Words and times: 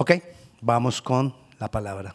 Ok, 0.00 0.12
vamos 0.60 1.02
con 1.02 1.34
la 1.58 1.68
palabra. 1.68 2.14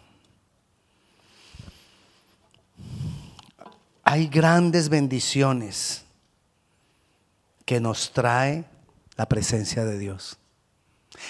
Hay 4.05 4.27
grandes 4.27 4.87
bendiciones 4.87 6.05
que 7.65 7.81
nos 7.81 8.13
trae 8.13 8.63
la 9.17 9.27
presencia 9.27 9.83
de 9.83 9.99
Dios. 9.99 10.37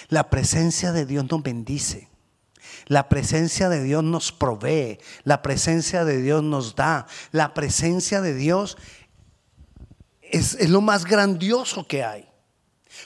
La 0.09 0.29
presencia 0.29 0.91
de 0.91 1.07
Dios 1.07 1.25
nos 1.27 1.41
bendice. 1.41 2.07
La 2.85 3.09
presencia 3.09 3.67
de 3.67 3.81
Dios 3.81 4.03
nos 4.03 4.31
provee. 4.31 4.99
La 5.23 5.41
presencia 5.41 6.05
de 6.05 6.21
Dios 6.21 6.43
nos 6.43 6.75
da. 6.75 7.07
La 7.31 7.55
presencia 7.55 8.21
de 8.21 8.35
Dios 8.35 8.77
es, 10.21 10.53
es, 10.53 10.69
lo 10.69 10.81
más 10.81 11.05
grandioso 11.05 11.87
que 11.87 12.03
hay. 12.03 12.29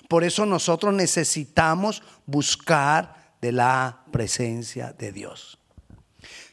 Por 0.09 0.25
eso 0.25 0.45
nosotros 0.45 0.93
necesitamos 0.93 2.03
buscar 2.25 3.26
de 3.41 3.51
la 3.51 4.03
presencia 4.11 4.93
de 4.93 5.11
Dios. 5.11 5.59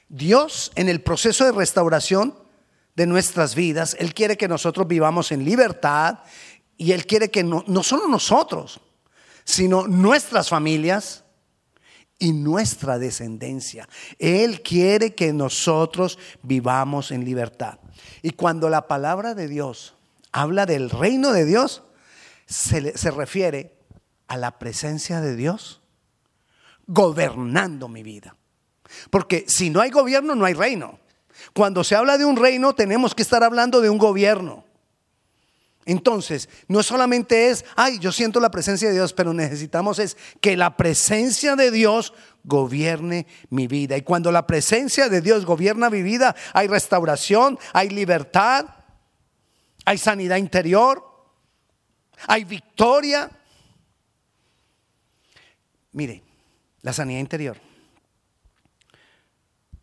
Dios 0.09 0.73
en 0.77 0.88
el 0.88 1.01
proceso 1.01 1.45
de 1.45 1.52
restauración 1.52 2.34
de 2.95 3.06
nuestras 3.06 3.55
vidas, 3.55 3.97
Él 3.98 4.15
quiere 4.15 4.37
que 4.37 4.48
nosotros 4.48 4.87
vivamos 4.87 5.33
en 5.33 5.45
libertad 5.45 6.20
y 6.77 6.92
Él 6.92 7.06
quiere 7.06 7.30
que 7.30 7.42
no, 7.42 7.65
no 7.66 7.83
solo 7.83 8.06
nosotros, 8.09 8.80
sino 9.45 9.87
nuestras 9.87 10.48
familias 10.48 11.25
y 12.19 12.33
nuestra 12.33 12.98
descendencia. 12.98 13.89
Él 14.19 14.62
quiere 14.62 15.14
que 15.14 15.33
nosotros 15.33 16.19
vivamos 16.42 17.11
en 17.11 17.25
libertad. 17.25 17.78
Y 18.23 18.30
cuando 18.30 18.69
la 18.69 18.87
palabra 18.87 19.34
de 19.34 19.48
Dios 19.48 19.95
habla 20.33 20.66
del 20.66 20.91
reino 20.91 21.33
de 21.33 21.45
Dios, 21.45 21.83
se, 22.47 22.97
se 22.97 23.11
refiere 23.11 23.77
a 24.28 24.37
la 24.37 24.59
presencia 24.59 25.20
de 25.20 25.37
Dios 25.37 25.80
gobernando 26.87 27.88
mi 27.88 28.02
vida. 28.02 28.37
Porque 29.11 29.45
si 29.48 29.70
no 29.70 29.80
hay 29.80 29.91
gobierno, 29.91 30.34
no 30.34 30.45
hay 30.45 30.55
reino. 30.55 30.98
Cuando 31.53 31.84
se 31.84 31.97
habla 31.97 32.19
de 32.19 32.25
un 32.25 32.36
reino, 32.36 32.75
tenemos 32.75 33.14
que 33.14 33.22
estar 33.22 33.42
hablando 33.42 33.81
de 33.81 33.91
un 33.91 33.98
gobierno. 33.98 34.64
Entonces, 35.86 36.48
no 36.67 36.83
solamente 36.83 37.50
es, 37.50 37.64
ay, 37.77 37.98
yo 37.98 38.11
siento 38.11 38.41
la 38.41 38.50
presencia 38.50 38.89
de 38.89 38.95
Dios, 38.95 39.12
pero 39.12 39.34
necesitamos 39.34 39.98
es 39.98 40.17
que 40.41 40.56
la 40.56 40.77
presencia 40.77 41.56
de 41.56 41.70
Dios 41.70 42.14
gobierne 42.45 43.27
mi 43.51 43.67
vida. 43.67 43.97
Y 43.97 44.03
cuando 44.03 44.33
la 44.33 44.47
presencia 44.47 45.08
de 45.08 45.20
Dios 45.20 45.45
gobierna 45.45 45.91
mi 45.91 46.03
vida, 46.03 46.34
hay 46.55 46.69
restauración, 46.69 47.58
hay 47.73 47.91
libertad, 47.91 48.67
hay 49.84 49.98
sanidad 49.98 50.36
interior, 50.36 51.05
hay 52.27 52.45
victoria. 52.45 53.30
Mire, 55.92 56.23
la 56.84 56.92
sanidad 56.92 57.20
interior, 57.20 57.56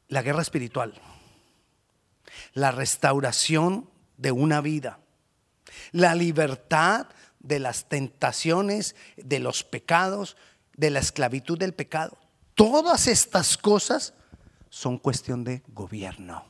la 0.08 0.22
guerra 0.22 0.44
espiritual, 0.44 0.94
la 2.54 2.70
restauración 2.70 3.90
de 4.18 4.32
una 4.32 4.62
vida, 4.62 5.00
la 5.92 6.14
libertad 6.14 7.08
de 7.40 7.58
las 7.58 7.90
tentaciones, 7.90 8.96
de 9.18 9.40
los 9.40 9.64
pecados, 9.64 10.38
de 10.78 10.92
la 10.92 11.00
esclavitud 11.00 11.58
del 11.58 11.74
pecado. 11.74 12.20
Todas 12.54 13.08
estas 13.08 13.58
cosas 13.58 14.14
son 14.70 15.00
cuestión 15.00 15.44
de 15.44 15.64
gobierno. 15.70 16.46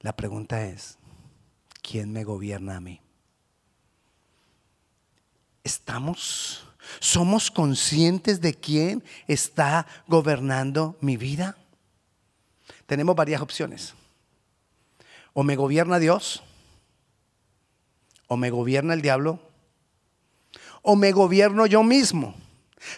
La 0.00 0.16
pregunta 0.16 0.64
es, 0.64 0.98
¿quién 1.80 2.12
me 2.12 2.24
gobierna 2.24 2.78
a 2.78 2.80
mí? 2.80 3.00
¿Estamos, 5.62 6.65
somos 7.00 7.50
conscientes 7.50 8.40
de 8.40 8.54
quién 8.54 9.02
está 9.26 9.86
gobernando 10.06 10.96
mi 11.00 11.16
vida? 11.16 11.56
Tenemos 12.86 13.16
varias 13.16 13.40
opciones. 13.40 13.94
O 15.32 15.42
me 15.42 15.56
gobierna 15.56 15.98
Dios, 15.98 16.42
o 18.28 18.36
me 18.36 18.50
gobierna 18.50 18.94
el 18.94 19.02
diablo, 19.02 19.40
o 20.82 20.96
me 20.96 21.12
gobierno 21.12 21.66
yo 21.66 21.82
mismo. 21.82 22.34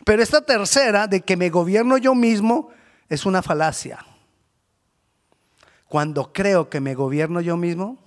Pero 0.04 0.22
esta 0.22 0.42
tercera, 0.42 1.06
de 1.06 1.22
que 1.22 1.36
me 1.36 1.50
gobierno 1.50 1.96
yo 1.98 2.14
mismo, 2.14 2.70
es 3.08 3.26
una 3.26 3.42
falacia. 3.42 4.04
Cuando 5.88 6.32
creo 6.32 6.68
que 6.68 6.80
me 6.80 6.94
gobierno 6.94 7.40
yo 7.40 7.56
mismo, 7.56 7.98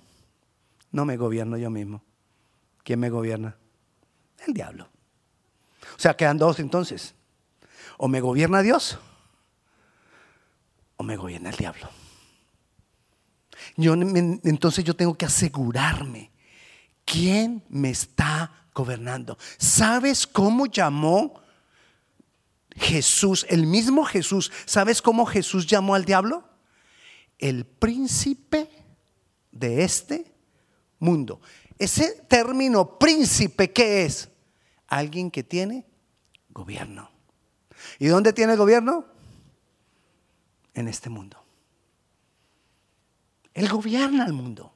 no 0.92 1.04
me 1.04 1.16
gobierno 1.16 1.56
yo 1.56 1.70
mismo. 1.70 2.02
¿Quién 2.84 3.00
me 3.00 3.10
gobierna? 3.10 3.56
El 4.46 4.54
diablo. 4.54 4.88
O 5.96 6.00
sea, 6.00 6.16
quedan 6.16 6.38
dos 6.38 6.58
entonces. 6.58 7.14
O 7.98 8.08
me 8.08 8.20
gobierna 8.20 8.62
Dios 8.62 8.98
o 10.96 11.04
me 11.04 11.16
gobierna 11.16 11.50
el 11.50 11.56
diablo. 11.56 11.88
Yo, 13.76 13.94
entonces 13.94 14.84
yo 14.84 14.94
tengo 14.94 15.16
que 15.16 15.26
asegurarme 15.26 16.30
quién 17.04 17.64
me 17.68 17.90
está 17.90 18.68
gobernando. 18.74 19.38
¿Sabes 19.58 20.26
cómo 20.26 20.66
llamó 20.66 21.40
Jesús, 22.76 23.46
el 23.48 23.66
mismo 23.66 24.04
Jesús? 24.04 24.52
¿Sabes 24.64 25.02
cómo 25.02 25.26
Jesús 25.26 25.66
llamó 25.66 25.94
al 25.94 26.04
diablo? 26.04 26.44
El 27.38 27.66
príncipe 27.66 28.68
de 29.50 29.84
este 29.84 30.32
mundo. 30.98 31.40
Ese 31.78 32.24
término 32.28 32.98
príncipe, 32.98 33.72
¿qué 33.72 34.04
es? 34.04 34.28
Alguien 34.92 35.30
que 35.30 35.42
tiene 35.42 35.86
gobierno. 36.50 37.10
¿Y 37.98 38.08
dónde 38.08 38.34
tiene 38.34 38.52
el 38.52 38.58
gobierno? 38.58 39.06
En 40.74 40.86
este 40.86 41.08
mundo. 41.08 41.42
Él 43.54 43.70
gobierna 43.70 44.26
el 44.26 44.34
mundo. 44.34 44.74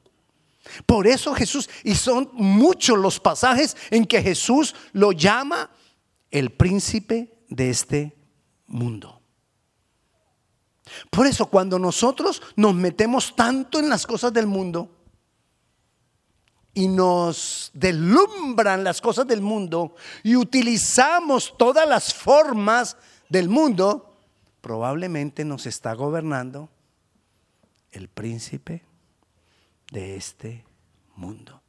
Por 0.86 1.06
eso 1.06 1.34
Jesús, 1.34 1.68
y 1.84 1.96
son 1.96 2.30
muchos 2.32 2.96
los 2.98 3.20
pasajes 3.20 3.76
en 3.90 4.06
que 4.06 4.22
Jesús 4.22 4.74
lo 4.94 5.12
llama 5.12 5.70
el 6.30 6.50
príncipe 6.50 7.36
de 7.50 7.68
este 7.68 8.16
mundo. 8.68 9.20
Por 11.10 11.26
eso 11.26 11.44
cuando 11.44 11.78
nosotros 11.78 12.40
nos 12.56 12.74
metemos 12.74 13.36
tanto 13.36 13.78
en 13.80 13.90
las 13.90 14.06
cosas 14.06 14.32
del 14.32 14.46
mundo 14.46 14.95
y 16.76 16.88
nos 16.88 17.70
deslumbran 17.72 18.84
las 18.84 19.00
cosas 19.00 19.26
del 19.26 19.40
mundo 19.40 19.94
y 20.22 20.36
utilizamos 20.36 21.54
todas 21.56 21.88
las 21.88 22.12
formas 22.12 22.98
del 23.30 23.48
mundo, 23.48 24.14
probablemente 24.60 25.46
nos 25.46 25.64
está 25.64 25.94
gobernando 25.94 26.68
el 27.92 28.08
príncipe 28.08 28.84
de 29.90 30.16
este 30.16 30.66
mundo. 31.14 31.62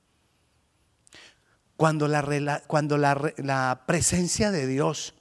Cuando 1.77 2.09
la, 2.09 2.61
cuando 2.67 2.97
la, 2.97 3.33
la 3.37 3.83
presencia 3.87 4.51
de 4.51 4.67
Dios, 4.67 5.13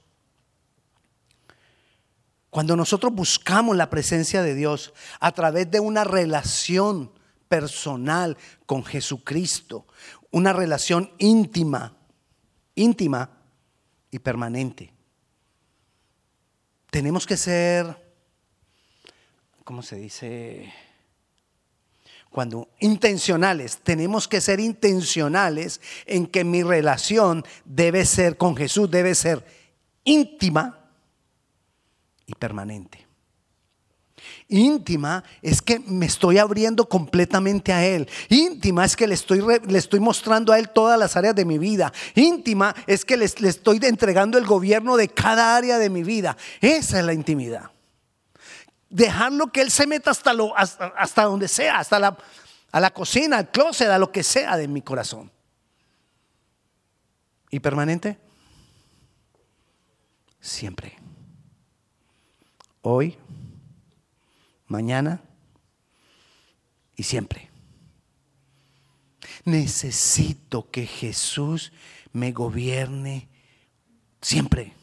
cuando 2.49 2.75
nosotros 2.75 3.13
buscamos 3.13 3.77
la 3.77 3.89
presencia 3.89 4.41
de 4.41 4.53
Dios 4.53 4.93
a 5.21 5.31
través 5.31 5.71
de 5.71 5.79
una 5.79 6.03
relación 6.03 7.09
personal 7.47 8.37
con 8.65 8.83
Jesucristo, 8.83 9.85
una 10.31 10.53
relación 10.53 11.11
íntima, 11.17 11.95
íntima 12.75 13.29
y 14.11 14.19
permanente. 14.19 14.93
Tenemos 16.89 17.25
que 17.25 17.37
ser, 17.37 17.95
¿cómo 19.63 19.81
se 19.81 19.97
dice? 19.97 20.73
cuando 22.37 22.69
intencionales, 22.81 23.79
tenemos 23.79 24.27
que 24.27 24.41
ser 24.41 24.59
intencionales 24.59 25.81
en 26.05 26.27
que 26.27 26.43
mi 26.43 26.61
relación 26.61 27.43
debe 27.65 28.05
ser 28.05 28.37
con 28.37 28.55
Jesús, 28.55 28.91
debe 28.91 29.15
ser 29.15 29.43
íntima 30.03 30.91
y 32.27 32.35
permanente. 32.35 33.06
Íntima 34.49 35.23
es 35.41 35.61
que 35.61 35.79
me 35.79 36.05
estoy 36.05 36.37
abriendo 36.37 36.87
completamente 36.87 37.73
a 37.73 37.85
Él. 37.85 38.07
Íntima 38.29 38.85
es 38.85 38.95
que 38.95 39.07
le 39.07 39.13
estoy, 39.13 39.41
le 39.67 39.77
estoy 39.77 39.99
mostrando 39.99 40.53
a 40.53 40.59
Él 40.59 40.69
todas 40.69 40.97
las 40.99 41.15
áreas 41.15 41.35
de 41.35 41.45
mi 41.45 41.57
vida. 41.57 41.91
Íntima 42.15 42.75
es 42.85 43.05
que 43.05 43.17
le, 43.17 43.25
estoy 43.25 43.79
entregando 43.83 44.37
el 44.37 44.45
gobierno 44.45 44.97
de 44.97 45.09
cada 45.09 45.55
área 45.55 45.77
de 45.77 45.89
mi 45.89 46.03
vida. 46.03 46.37
Esa 46.61 46.99
es 46.99 47.05
la 47.05 47.13
intimidad 47.13 47.71
dejarlo 48.89 49.47
que 49.51 49.59
Él 49.61 49.69
se 49.69 49.85
meta 49.85 50.11
hasta, 50.11 50.33
lo, 50.33 50.57
hasta, 50.57 51.23
donde 51.23 51.49
sea, 51.49 51.79
hasta 51.79 51.99
la, 51.99 52.17
a 52.71 52.79
la 52.79 52.91
cocina, 52.91 53.37
al 53.37 53.51
closet, 53.51 53.89
a 53.89 53.97
lo 53.97 54.11
que 54.11 54.23
sea 54.23 54.55
de 54.55 54.67
mi 54.67 54.81
corazón. 54.81 55.29
¿Y 57.49 57.59
permanente? 57.59 58.17
Siempre. 60.39 60.97
Hoy, 62.81 63.17
mañana 64.67 65.21
y 66.95 67.03
siempre. 67.03 67.49
Necesito 69.45 70.69
que 70.69 70.85
Jesús 70.85 71.71
me 72.11 72.31
gobierne 72.31 73.29
siempre. 74.21 74.73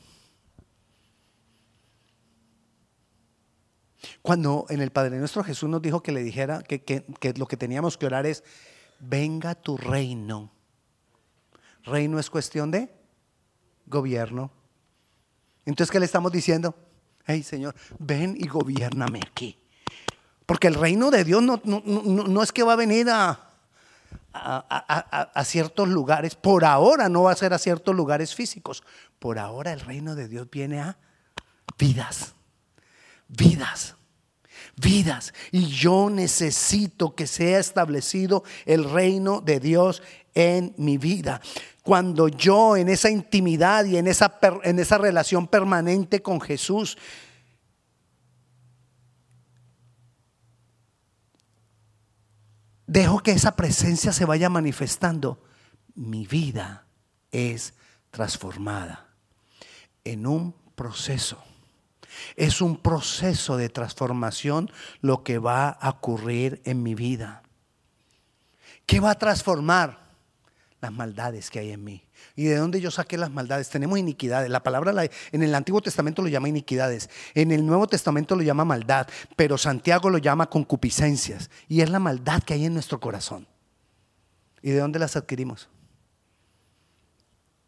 Cuando 4.22 4.64
en 4.70 4.80
el 4.80 4.90
Padre 4.90 5.18
Nuestro 5.18 5.44
Jesús 5.44 5.68
nos 5.68 5.82
dijo 5.82 6.02
que 6.02 6.12
le 6.12 6.22
dijera 6.22 6.62
que, 6.62 7.04
lo 7.36 7.46
que 7.46 7.56
teníamos 7.56 7.98
que 7.98 8.06
orar 8.06 8.24
es, 8.24 8.42
venga 9.00 9.54
tu 9.54 9.76
reino. 9.76 10.50
Reino 11.82 12.18
es 12.18 12.30
cuestión 12.30 12.70
de 12.70 12.90
gobierno. 13.86 14.50
Entonces, 15.66 15.90
¿qué 15.90 16.00
le 16.00 16.06
estamos 16.06 16.32
diciendo? 16.32 16.74
Hey, 17.26 17.42
Señor, 17.42 17.74
ven 17.98 18.34
y 18.38 18.46
gobiername 18.48 19.20
aquí. 19.26 19.58
Porque 20.46 20.68
el 20.68 20.74
reino 20.74 21.10
de 21.10 21.24
Dios 21.24 21.42
no, 21.42 21.60
no, 21.64 21.82
no, 21.84 22.42
es 22.42 22.52
que 22.52 22.62
va 22.62 22.74
a 22.74 22.76
venir 22.76 23.08
a, 23.08 23.40
a, 24.32 25.30
a, 25.34 25.44
ciertos 25.44 25.88
lugares. 25.88 26.34
Por 26.34 26.64
ahora 26.64 27.08
no 27.08 27.22
va 27.22 27.32
a 27.32 27.36
ser 27.36 27.54
a 27.54 27.58
ciertos 27.58 27.94
lugares 27.94 28.34
físicos. 28.34 28.82
Por 29.18 29.38
ahora 29.38 29.72
el 29.72 29.80
reino 29.80 30.14
de 30.14 30.28
Dios 30.28 30.50
viene 30.50 30.80
a 30.80 30.98
vidas. 31.78 32.34
Vidas. 33.28 33.96
Vidas. 34.76 35.32
Y 35.50 35.68
yo 35.68 36.10
necesito 36.10 37.14
que 37.14 37.26
sea 37.26 37.58
establecido 37.58 38.44
el 38.66 38.84
reino 38.90 39.40
de 39.40 39.60
Dios 39.60 40.02
en 40.34 40.74
mi 40.76 40.98
vida. 40.98 41.40
Cuando 41.82 42.28
yo 42.28 42.76
en 42.76 42.88
esa 42.88 43.10
intimidad 43.10 43.84
y 43.84 43.96
en 43.96 44.08
esa, 44.08 44.38
en 44.62 44.78
esa 44.78 44.98
relación 44.98 45.46
permanente 45.46 46.22
con 46.22 46.40
Jesús, 46.40 46.98
dejo 52.86 53.20
que 53.20 53.32
esa 53.32 53.56
presencia 53.56 54.12
se 54.12 54.24
vaya 54.24 54.48
manifestando, 54.48 55.42
mi 55.94 56.26
vida 56.26 56.86
es 57.30 57.74
transformada 58.10 59.08
en 60.04 60.26
un 60.26 60.54
proceso. 60.74 61.42
Es 62.36 62.60
un 62.60 62.76
proceso 62.76 63.56
de 63.56 63.68
transformación 63.68 64.70
lo 65.00 65.24
que 65.24 65.38
va 65.38 65.68
a 65.68 65.90
ocurrir 65.90 66.60
en 66.64 66.82
mi 66.82 66.94
vida. 66.94 67.42
¿Qué 68.86 69.00
va 69.00 69.12
a 69.12 69.18
transformar? 69.18 70.04
Las 70.80 70.92
maldades 70.92 71.50
que 71.50 71.60
hay 71.60 71.72
en 71.72 71.82
mí. 71.82 72.04
¿Y 72.36 72.44
de 72.44 72.56
dónde 72.56 72.80
yo 72.80 72.90
saqué 72.90 73.16
las 73.16 73.30
maldades? 73.30 73.68
Tenemos 73.68 73.98
iniquidades. 73.98 74.50
La 74.50 74.62
palabra 74.62 74.92
en 75.30 75.42
el 75.42 75.54
Antiguo 75.54 75.80
Testamento 75.80 76.20
lo 76.20 76.28
llama 76.28 76.48
iniquidades. 76.48 77.08
En 77.34 77.52
el 77.52 77.64
Nuevo 77.64 77.86
Testamento 77.86 78.34
lo 78.34 78.42
llama 78.42 78.64
maldad. 78.64 79.06
Pero 79.36 79.56
Santiago 79.56 80.10
lo 80.10 80.18
llama 80.18 80.50
concupiscencias. 80.50 81.50
Y 81.68 81.80
es 81.80 81.90
la 81.90 82.00
maldad 82.00 82.42
que 82.42 82.54
hay 82.54 82.64
en 82.64 82.74
nuestro 82.74 82.98
corazón. 82.98 83.46
¿Y 84.62 84.70
de 84.70 84.80
dónde 84.80 84.98
las 84.98 85.14
adquirimos? 85.14 85.68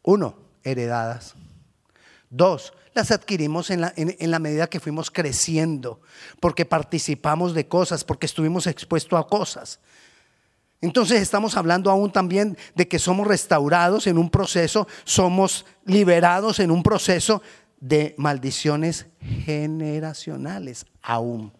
Uno, 0.02 0.36
heredadas. 0.64 1.34
Dos, 2.30 2.72
las 2.94 3.10
adquirimos 3.10 3.70
en 3.70 3.82
la, 3.82 4.38
medida 4.38 4.68
que 4.68 4.80
fuimos 4.80 5.10
creciendo, 5.10 6.00
porque 6.40 6.64
participamos 6.64 7.54
de 7.54 7.68
cosas, 7.68 8.04
porque 8.04 8.26
estuvimos 8.26 8.66
expuestos 8.66 9.20
a 9.20 9.24
cosas. 9.24 9.80
Entonces 10.80 11.22
estamos 11.22 11.56
hablando 11.56 11.90
aún 11.90 12.12
también 12.12 12.56
de 12.74 12.86
que 12.86 12.98
somos 12.98 13.26
restaurados 13.26 14.06
en 14.06 14.18
un 14.18 14.30
proceso, 14.30 14.86
somos 15.04 15.64
liberados 15.84 16.60
en 16.60 16.70
un 16.70 16.82
proceso 16.82 17.42
de 17.80 18.14
maldiciones 18.18 19.06
generacionales 19.20 20.86
aún. 21.02 21.52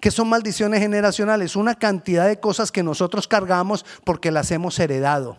¿Qué 0.00 0.10
son 0.10 0.28
maldiciones 0.28 0.80
generacionales? 0.80 1.56
Una 1.56 1.74
cantidad 1.74 2.26
de 2.26 2.40
cosas 2.40 2.72
que 2.72 2.82
nosotros 2.82 3.28
cargamos 3.28 3.84
porque 4.04 4.30
las 4.30 4.50
hemos 4.50 4.78
heredado, 4.78 5.36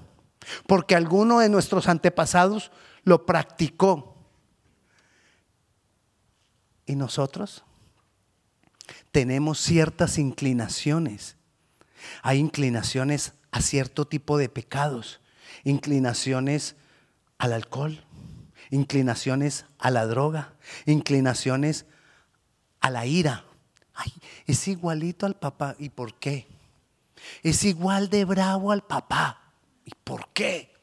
porque 0.67 0.95
alguno 0.95 1.39
de 1.39 1.49
nuestros 1.49 1.87
antepasados 1.87 2.71
lo 3.03 3.25
practicó. 3.25 4.15
Y 6.85 6.95
nosotros 6.95 7.63
tenemos 9.11 9.59
ciertas 9.59 10.17
inclinaciones 10.17 11.36
hay 12.21 12.39
inclinaciones 12.39 13.33
a 13.51 13.61
cierto 13.61 14.05
tipo 14.05 14.37
de 14.37 14.49
pecados, 14.49 15.19
inclinaciones 15.63 16.75
al 17.37 17.53
alcohol, 17.53 18.03
inclinaciones 18.69 19.65
a 19.79 19.91
la 19.91 20.05
droga, 20.05 20.53
inclinaciones 20.85 21.85
a 22.79 22.89
la 22.89 23.05
ira. 23.05 23.45
Ay, 23.93 24.13
es 24.45 24.67
igualito 24.67 25.25
al 25.25 25.35
papá. 25.35 25.75
¿Y 25.79 25.89
por 25.89 26.13
qué? 26.15 26.47
Es 27.43 27.63
igual 27.63 28.09
de 28.09 28.25
bravo 28.25 28.71
al 28.71 28.83
papá. 28.83 29.41
¿Y 29.85 29.91
por 30.03 30.29
qué? 30.29 30.73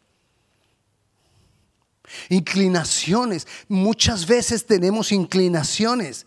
Inclinaciones. 2.29 3.47
Muchas 3.69 4.27
veces 4.27 4.67
tenemos 4.67 5.13
inclinaciones. 5.13 6.27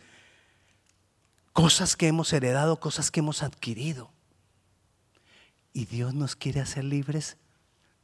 Cosas 1.53 1.95
que 1.95 2.07
hemos 2.07 2.31
heredado, 2.33 2.79
cosas 2.79 3.11
que 3.11 3.19
hemos 3.19 3.43
adquirido. 3.43 4.11
Y 5.77 5.85
Dios 5.85 6.15
nos 6.15 6.35
quiere 6.35 6.59
hacer 6.59 6.83
libres 6.83 7.37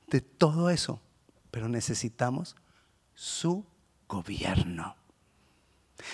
de 0.05 0.21
todo 0.21 0.69
eso, 0.69 1.01
pero 1.49 1.67
necesitamos 1.67 2.55
su 3.15 3.65
gobierno. 4.07 4.95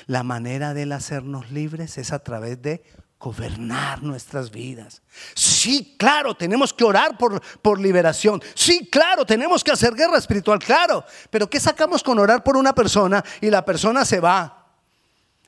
La 0.06 0.24
manera 0.24 0.74
de 0.74 0.84
él 0.84 0.94
hacernos 0.94 1.52
libres 1.52 1.98
es 1.98 2.14
a 2.14 2.20
través 2.20 2.62
de 2.62 2.82
gobernar 3.20 4.02
nuestras 4.04 4.52
vidas. 4.52 5.02
Sí, 5.36 5.98
claro, 6.00 6.34
tenemos 6.34 6.72
que 6.72 6.86
orar 6.86 7.18
por, 7.18 7.42
por 7.62 7.78
liberación. 7.78 8.42
Sí, 8.56 8.90
claro, 8.90 9.26
tenemos 9.26 9.62
que 9.62 9.72
hacer 9.72 9.94
guerra 9.96 10.18
espiritual, 10.18 10.60
claro. 10.60 11.04
Pero 11.30 11.50
¿qué 11.50 11.60
sacamos 11.60 12.02
con 12.04 12.20
orar 12.20 12.42
por 12.42 12.56
una 12.56 12.74
persona 12.74 13.22
y 13.42 13.50
la 13.50 13.66
persona 13.66 14.06
se 14.06 14.22
va? 14.22 14.66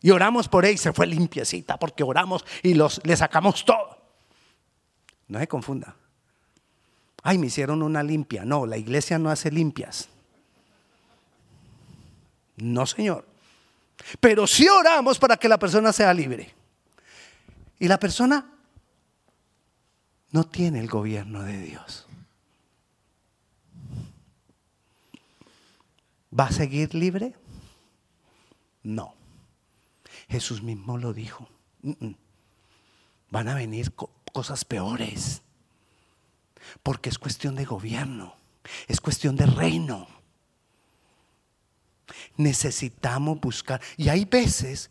Y 0.01 0.11
oramos 0.11 0.49
por 0.49 0.65
él 0.65 0.73
y 0.73 0.77
se 0.77 0.91
fue 0.91 1.07
limpiecita 1.07 1.79
porque 1.79 2.03
oramos 2.03 2.43
y 2.63 2.73
los, 2.73 2.99
le 3.05 3.15
sacamos 3.15 3.63
todo. 3.63 3.97
No 5.29 5.39
se 5.39 5.47
confunda. 5.47 5.95
Ay, 7.23 7.37
me 7.37 7.47
hicieron 7.47 7.83
una 7.83 8.03
limpia. 8.03 8.45
No, 8.45 8.65
la 8.65 8.77
iglesia 8.77 9.19
no 9.19 9.29
hace 9.29 9.51
limpias. 9.51 10.09
No, 12.57 12.85
Señor. 12.85 13.27
Pero 14.19 14.47
sí 14.47 14.67
oramos 14.67 15.19
para 15.19 15.37
que 15.37 15.49
la 15.49 15.59
persona 15.59 15.93
sea 15.93 16.13
libre. 16.13 16.53
Y 17.79 17.87
la 17.87 17.99
persona 17.99 18.51
no 20.31 20.43
tiene 20.45 20.79
el 20.79 20.87
gobierno 20.87 21.43
de 21.43 21.61
Dios. 21.61 22.07
¿Va 26.37 26.45
a 26.45 26.51
seguir 26.51 26.95
libre? 26.95 27.35
No. 28.83 29.13
Jesús 30.29 30.63
mismo 30.63 30.97
lo 30.97 31.13
dijo. 31.13 31.47
Van 33.29 33.47
a 33.47 33.55
venir 33.55 33.93
cosas 34.31 34.63
peores. 34.63 35.41
Porque 36.83 37.09
es 37.09 37.19
cuestión 37.19 37.55
de 37.55 37.65
gobierno, 37.65 38.35
es 38.87 39.01
cuestión 39.01 39.35
de 39.35 39.45
reino. 39.45 40.07
Necesitamos 42.37 43.39
buscar. 43.39 43.81
Y 43.97 44.09
hay 44.09 44.25
veces 44.25 44.89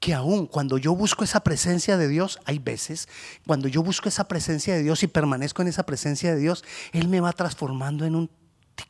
que 0.00 0.14
aún 0.14 0.46
cuando 0.46 0.78
yo 0.78 0.94
busco 0.94 1.24
esa 1.24 1.40
presencia 1.40 1.96
de 1.96 2.08
Dios, 2.08 2.38
hay 2.44 2.58
veces, 2.58 3.08
cuando 3.46 3.68
yo 3.68 3.82
busco 3.82 4.08
esa 4.08 4.28
presencia 4.28 4.74
de 4.74 4.82
Dios 4.82 5.02
y 5.02 5.08
permanezco 5.08 5.62
en 5.62 5.68
esa 5.68 5.84
presencia 5.84 6.34
de 6.34 6.40
Dios, 6.40 6.64
Él 6.92 7.08
me 7.08 7.20
va 7.20 7.32
transformando 7.32 8.04
en 8.04 8.14
un 8.14 8.28
tic, 8.74 8.88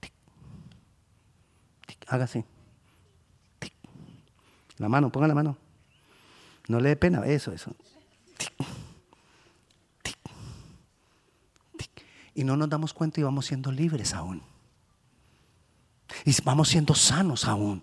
tic, 0.00 0.12
tic. 1.86 2.04
Haga 2.06 2.24
así. 2.24 2.44
Tic. 3.58 3.74
La 4.78 4.88
mano, 4.88 5.10
ponga 5.10 5.28
la 5.28 5.34
mano. 5.34 5.58
No 6.68 6.80
le 6.80 6.90
dé 6.90 6.96
pena, 6.96 7.26
eso, 7.26 7.52
eso. 7.52 7.74
Y 12.34 12.44
no 12.44 12.56
nos 12.56 12.68
damos 12.68 12.92
cuenta 12.92 13.20
y 13.20 13.22
vamos 13.22 13.46
siendo 13.46 13.70
libres 13.70 14.12
aún. 14.12 14.42
Y 16.24 16.34
vamos 16.42 16.68
siendo 16.68 16.94
sanos 16.94 17.44
aún. 17.46 17.82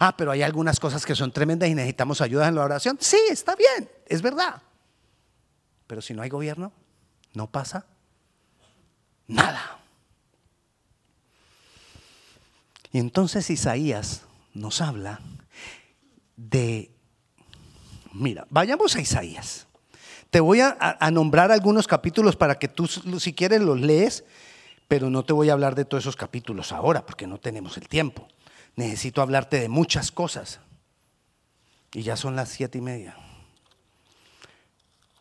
Ah, 0.00 0.16
pero 0.16 0.30
hay 0.30 0.42
algunas 0.42 0.80
cosas 0.80 1.04
que 1.04 1.14
son 1.14 1.32
tremendas 1.32 1.68
y 1.68 1.74
necesitamos 1.74 2.20
ayuda 2.20 2.48
en 2.48 2.54
la 2.54 2.64
oración. 2.64 2.98
Sí, 3.00 3.18
está 3.30 3.54
bien, 3.54 3.88
es 4.06 4.22
verdad. 4.22 4.62
Pero 5.86 6.02
si 6.02 6.14
no 6.14 6.22
hay 6.22 6.28
gobierno, 6.28 6.72
no 7.34 7.50
pasa 7.50 7.86
nada. 9.26 9.78
Y 12.92 12.98
entonces 12.98 13.50
Isaías 13.50 14.22
nos 14.54 14.80
habla 14.80 15.20
de, 16.36 16.90
mira, 18.12 18.46
vayamos 18.50 18.96
a 18.96 19.00
Isaías. 19.00 19.65
Te 20.36 20.40
voy 20.40 20.60
a, 20.60 20.98
nombrar 21.12 21.50
algunos 21.50 21.86
capítulos 21.86 22.36
para 22.36 22.58
que 22.58 22.68
tú, 22.68 22.86
si 22.86 23.32
quieres, 23.32 23.62
los 23.62 23.80
lees, 23.80 24.22
pero 24.86 25.08
no 25.08 25.24
te 25.24 25.32
voy 25.32 25.48
a 25.48 25.54
hablar 25.54 25.74
de 25.74 25.86
todos 25.86 26.02
esos 26.04 26.14
capítulos 26.14 26.72
ahora, 26.72 27.06
porque 27.06 27.26
no 27.26 27.38
tenemos 27.38 27.78
el 27.78 27.88
tiempo. 27.88 28.28
Necesito 28.74 29.22
hablarte 29.22 29.58
de 29.58 29.70
muchas 29.70 30.12
cosas. 30.12 30.60
Y 31.94 32.02
ya 32.02 32.18
son 32.18 32.36
las 32.36 32.50
siete 32.50 32.76
y 32.76 32.80
media. 32.82 33.16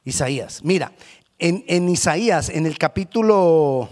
Isaías, 0.04 0.66
mira, 0.66 0.92
en, 1.40 1.88
Isaías, 1.88 2.50
en 2.50 2.66
el 2.66 2.78
capítulo 2.78 3.88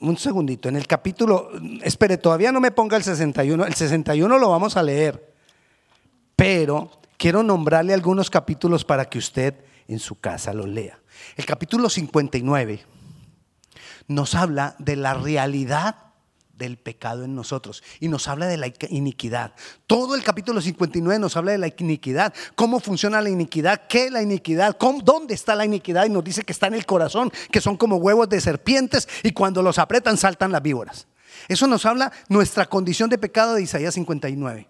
un 0.00 0.18
segundito, 0.18 0.68
en 0.68 0.76
el 0.76 0.86
capítulo, 0.86 1.50
espere, 1.82 2.18
todavía 2.18 2.52
no 2.52 2.60
me 2.60 2.72
ponga 2.72 2.98
el 2.98 3.04
61, 3.04 3.64
el 3.64 3.74
61 3.74 4.38
lo 4.38 4.50
vamos 4.50 4.76
a 4.76 4.82
leer, 4.82 5.34
pero 6.36 6.90
quiero 7.18 7.42
nombrarle 7.42 7.92
algunos 7.92 8.30
capítulos 8.30 8.84
para 8.84 9.04
que 9.04 9.18
usted 9.18 9.54
en 9.88 9.98
su 9.98 10.18
casa 10.18 10.54
lo 10.54 10.66
lea. 10.66 10.98
El 11.36 11.44
capítulo 11.44 11.90
59 11.90 12.80
nos 14.06 14.34
habla 14.34 14.74
de 14.78 14.96
la 14.96 15.14
realidad 15.14 15.96
del 16.54 16.76
pecado 16.76 17.24
en 17.24 17.34
nosotros 17.34 17.84
y 18.00 18.08
nos 18.08 18.26
habla 18.26 18.46
de 18.46 18.56
la 18.56 18.72
iniquidad. 18.90 19.52
Todo 19.86 20.14
el 20.14 20.24
capítulo 20.24 20.60
59 20.60 21.18
nos 21.20 21.36
habla 21.36 21.52
de 21.52 21.58
la 21.58 21.72
iniquidad, 21.76 22.34
cómo 22.56 22.80
funciona 22.80 23.20
la 23.20 23.30
iniquidad, 23.30 23.86
qué 23.88 24.06
es 24.06 24.12
la 24.12 24.22
iniquidad, 24.22 24.76
dónde 25.04 25.34
está 25.34 25.54
la 25.54 25.64
iniquidad 25.64 26.06
y 26.06 26.10
nos 26.10 26.24
dice 26.24 26.42
que 26.42 26.52
está 26.52 26.66
en 26.66 26.74
el 26.74 26.86
corazón, 26.86 27.30
que 27.50 27.60
son 27.60 27.76
como 27.76 27.96
huevos 27.96 28.28
de 28.28 28.40
serpientes 28.40 29.08
y 29.22 29.32
cuando 29.32 29.62
los 29.62 29.78
apretan 29.78 30.16
saltan 30.16 30.50
las 30.50 30.62
víboras. 30.62 31.06
Eso 31.46 31.66
nos 31.66 31.86
habla 31.86 32.12
nuestra 32.28 32.66
condición 32.66 33.08
de 33.08 33.18
pecado 33.18 33.54
de 33.54 33.62
Isaías 33.62 33.94
59. 33.94 34.68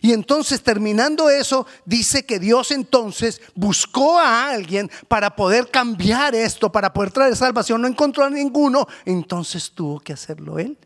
Y 0.00 0.12
entonces 0.12 0.62
terminando 0.62 1.28
eso, 1.30 1.66
dice 1.84 2.24
que 2.24 2.38
Dios 2.38 2.70
entonces 2.70 3.40
buscó 3.54 4.18
a 4.18 4.50
alguien 4.50 4.90
para 5.08 5.34
poder 5.34 5.70
cambiar 5.70 6.34
esto, 6.34 6.70
para 6.70 6.92
poder 6.92 7.10
traer 7.10 7.36
salvación. 7.36 7.82
No 7.82 7.88
encontró 7.88 8.24
a 8.24 8.30
ninguno, 8.30 8.86
entonces 9.04 9.72
tuvo 9.72 10.00
que 10.00 10.12
hacerlo 10.12 10.58
él 10.58 10.78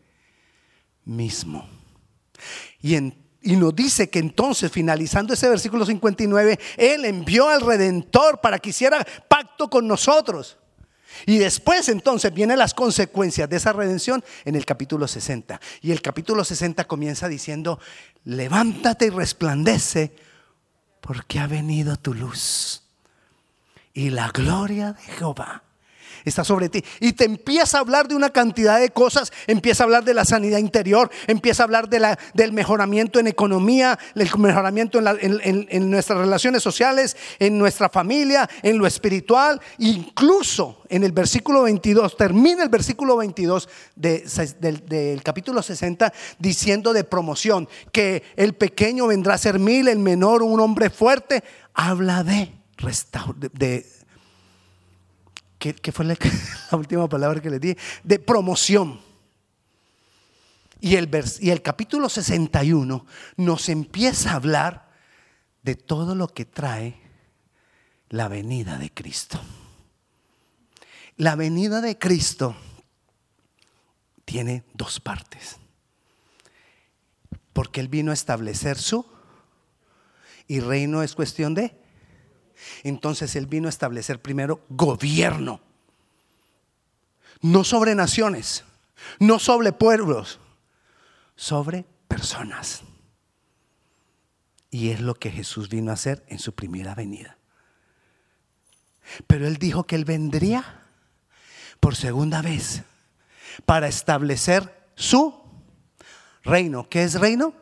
mismo. 1.05 1.67
Y, 2.81 2.95
y 2.95 3.55
nos 3.55 3.75
dice 3.75 4.09
que 4.09 4.19
entonces, 4.19 4.71
finalizando 4.71 5.33
ese 5.33 5.47
versículo 5.47 5.85
59, 5.85 6.59
Él 6.77 7.05
envió 7.05 7.47
al 7.47 7.61
Redentor 7.61 8.41
para 8.41 8.59
que 8.59 8.71
hiciera 8.71 9.05
pacto 9.27 9.69
con 9.69 9.87
nosotros. 9.87 10.57
Y 11.25 11.37
después 11.37 11.87
entonces 11.87 12.33
vienen 12.33 12.59
las 12.59 12.73
consecuencias 12.73 13.49
de 13.49 13.55
esa 13.55 13.71
redención 13.71 14.23
en 14.43 14.55
el 14.55 14.65
capítulo 14.65 15.07
60. 15.07 15.61
Y 15.81 15.91
el 15.91 16.01
capítulo 16.01 16.43
60 16.43 16.83
comienza 16.85 17.29
diciendo, 17.29 17.79
levántate 18.25 19.05
y 19.05 19.09
resplandece 19.09 20.15
porque 20.99 21.39
ha 21.39 21.47
venido 21.47 21.95
tu 21.95 22.13
luz. 22.13 22.83
Y 23.93 24.09
la 24.09 24.29
gloria 24.29 24.93
de 24.93 25.01
Jehová 25.01 25.64
está 26.29 26.43
sobre 26.43 26.69
ti. 26.69 26.83
Y 26.99 27.13
te 27.13 27.25
empieza 27.25 27.77
a 27.77 27.81
hablar 27.81 28.07
de 28.07 28.15
una 28.15 28.31
cantidad 28.31 28.79
de 28.79 28.89
cosas, 28.89 29.31
empieza 29.47 29.83
a 29.83 29.85
hablar 29.85 30.03
de 30.03 30.13
la 30.13 30.25
sanidad 30.25 30.57
interior, 30.57 31.09
empieza 31.27 31.63
a 31.63 31.65
hablar 31.65 31.89
de 31.89 31.99
la, 31.99 32.19
del 32.33 32.51
mejoramiento 32.51 33.19
en 33.19 33.27
economía, 33.27 33.97
el 34.15 34.29
mejoramiento 34.37 34.99
en, 34.99 35.89
nuestras 35.89 36.19
relaciones 36.19 36.63
sociales, 36.63 37.15
en 37.39 37.57
nuestra 37.57 37.89
familia, 37.89 38.49
en 38.63 38.77
lo 38.77 38.87
espiritual, 38.87 39.61
incluso 39.77 40.81
en 40.89 41.03
el 41.03 41.11
versículo 41.11 41.63
22, 41.63 42.17
termina 42.17 42.63
el 42.63 42.69
versículo 42.69 43.17
22 43.17 43.69
del, 43.95 45.21
capítulo 45.23 45.61
60 45.61 46.11
diciendo 46.39 46.93
de 46.93 47.03
promoción, 47.03 47.67
que 47.91 48.23
el 48.35 48.53
pequeño 48.53 49.07
vendrá 49.07 49.35
a 49.35 49.37
ser 49.37 49.59
mil, 49.59 49.87
el 49.87 49.99
menor 49.99 50.43
un 50.43 50.59
hombre 50.59 50.89
fuerte, 50.89 51.43
habla 51.73 52.23
de, 52.23 52.51
de 53.53 53.85
¿qué, 55.73 55.91
fue 55.91 56.05
la, 56.71 56.77
última 56.77 57.07
palabra 57.09 57.41
que 57.41 57.49
le 57.49 57.59
di? 57.59 57.75
De 58.03 58.19
promoción. 58.19 58.99
Y 60.79 60.95
el, 60.95 61.09
y 61.39 61.49
el 61.49 61.61
capítulo 61.61 62.09
61 62.09 63.05
nos 63.37 63.69
empieza 63.69 64.31
a 64.31 64.35
hablar 64.35 64.89
de 65.63 65.75
todo 65.75 66.13
lo 66.13 66.27
que 66.27 66.45
trae 66.45 67.01
la 68.09 68.27
venida 68.27 68.77
de 68.77 68.91
Cristo. 68.91 69.39
La 71.17 71.35
venida 71.35 71.81
de 71.81 71.97
Cristo 71.97 72.55
tiene 74.25 74.63
dos 74.73 74.99
partes. 74.99 75.57
Porque 77.53 77.79
Él 77.79 77.87
vino 77.87 78.11
a 78.11 78.15
establecer 78.15 78.77
su 78.77 79.05
y 80.47 80.59
reino 80.59 81.01
es 81.01 81.15
cuestión 81.15 81.55
de 81.55 81.84
entonces 82.83 83.35
Él 83.35 83.47
vino 83.47 83.67
a 83.67 83.69
establecer 83.69 84.21
primero 84.21 84.61
gobierno. 84.69 85.61
No 87.41 87.63
sobre 87.63 87.95
naciones, 87.95 88.63
no 89.19 89.39
sobre 89.39 89.71
pueblos, 89.71 90.39
sobre 91.35 91.85
personas. 92.07 92.83
Y 94.71 94.89
es 94.89 95.01
lo 95.01 95.15
que 95.15 95.31
Jesús 95.31 95.69
vino 95.69 95.91
a 95.91 95.95
hacer 95.95 96.25
en 96.27 96.39
su 96.39 96.53
primera 96.53 96.95
venida. 96.95 97.37
Pero 99.27 99.47
Él 99.47 99.57
dijo 99.57 99.85
que 99.85 99.95
Él 99.95 100.05
vendría 100.05 100.83
por 101.79 101.95
segunda 101.95 102.41
vez 102.41 102.83
para 103.65 103.87
establecer 103.87 104.89
su 104.95 105.33
reino. 106.43 106.89
¿Qué 106.89 107.03
es 107.03 107.19
reino? 107.19 107.53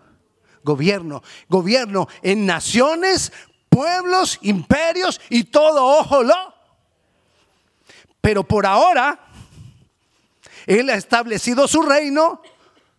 Gobierno. 0.63 1.21
Gobierno 1.49 2.07
en 2.21 2.45
naciones, 2.45 3.31
pueblos, 3.73 4.37
imperios 4.41 5.19
y 5.29 5.45
todo, 5.45 5.83
ojo, 5.99 6.23
lo. 6.23 6.53
Pero 8.21 8.43
por 8.43 8.65
ahora, 8.65 9.19
Él 10.67 10.89
ha 10.89 10.95
establecido 10.95 11.67
su 11.67 11.81
reino 11.81 12.41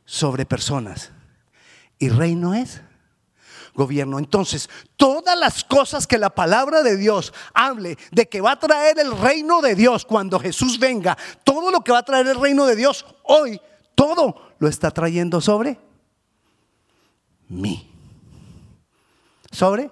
sobre 0.04 0.44
personas. 0.44 1.12
Y 1.98 2.08
reino 2.08 2.54
es 2.54 2.82
gobierno. 3.74 4.18
Entonces, 4.18 4.68
todas 4.96 5.38
las 5.38 5.62
cosas 5.64 6.06
que 6.06 6.18
la 6.18 6.30
palabra 6.30 6.82
de 6.82 6.96
Dios 6.96 7.32
hable 7.54 7.96
de 8.10 8.28
que 8.28 8.40
va 8.40 8.52
a 8.52 8.58
traer 8.58 8.98
el 8.98 9.16
reino 9.16 9.62
de 9.62 9.74
Dios 9.76 10.04
cuando 10.04 10.40
Jesús 10.40 10.78
venga, 10.78 11.16
todo 11.44 11.70
lo 11.70 11.82
que 11.82 11.92
va 11.92 11.98
a 11.98 12.04
traer 12.04 12.26
el 12.26 12.40
reino 12.40 12.66
de 12.66 12.76
Dios 12.76 13.06
hoy, 13.22 13.60
todo 13.94 14.52
lo 14.58 14.68
está 14.68 14.90
trayendo 14.90 15.40
sobre 15.40 15.78
mí. 17.48 17.90
Sobre 19.50 19.90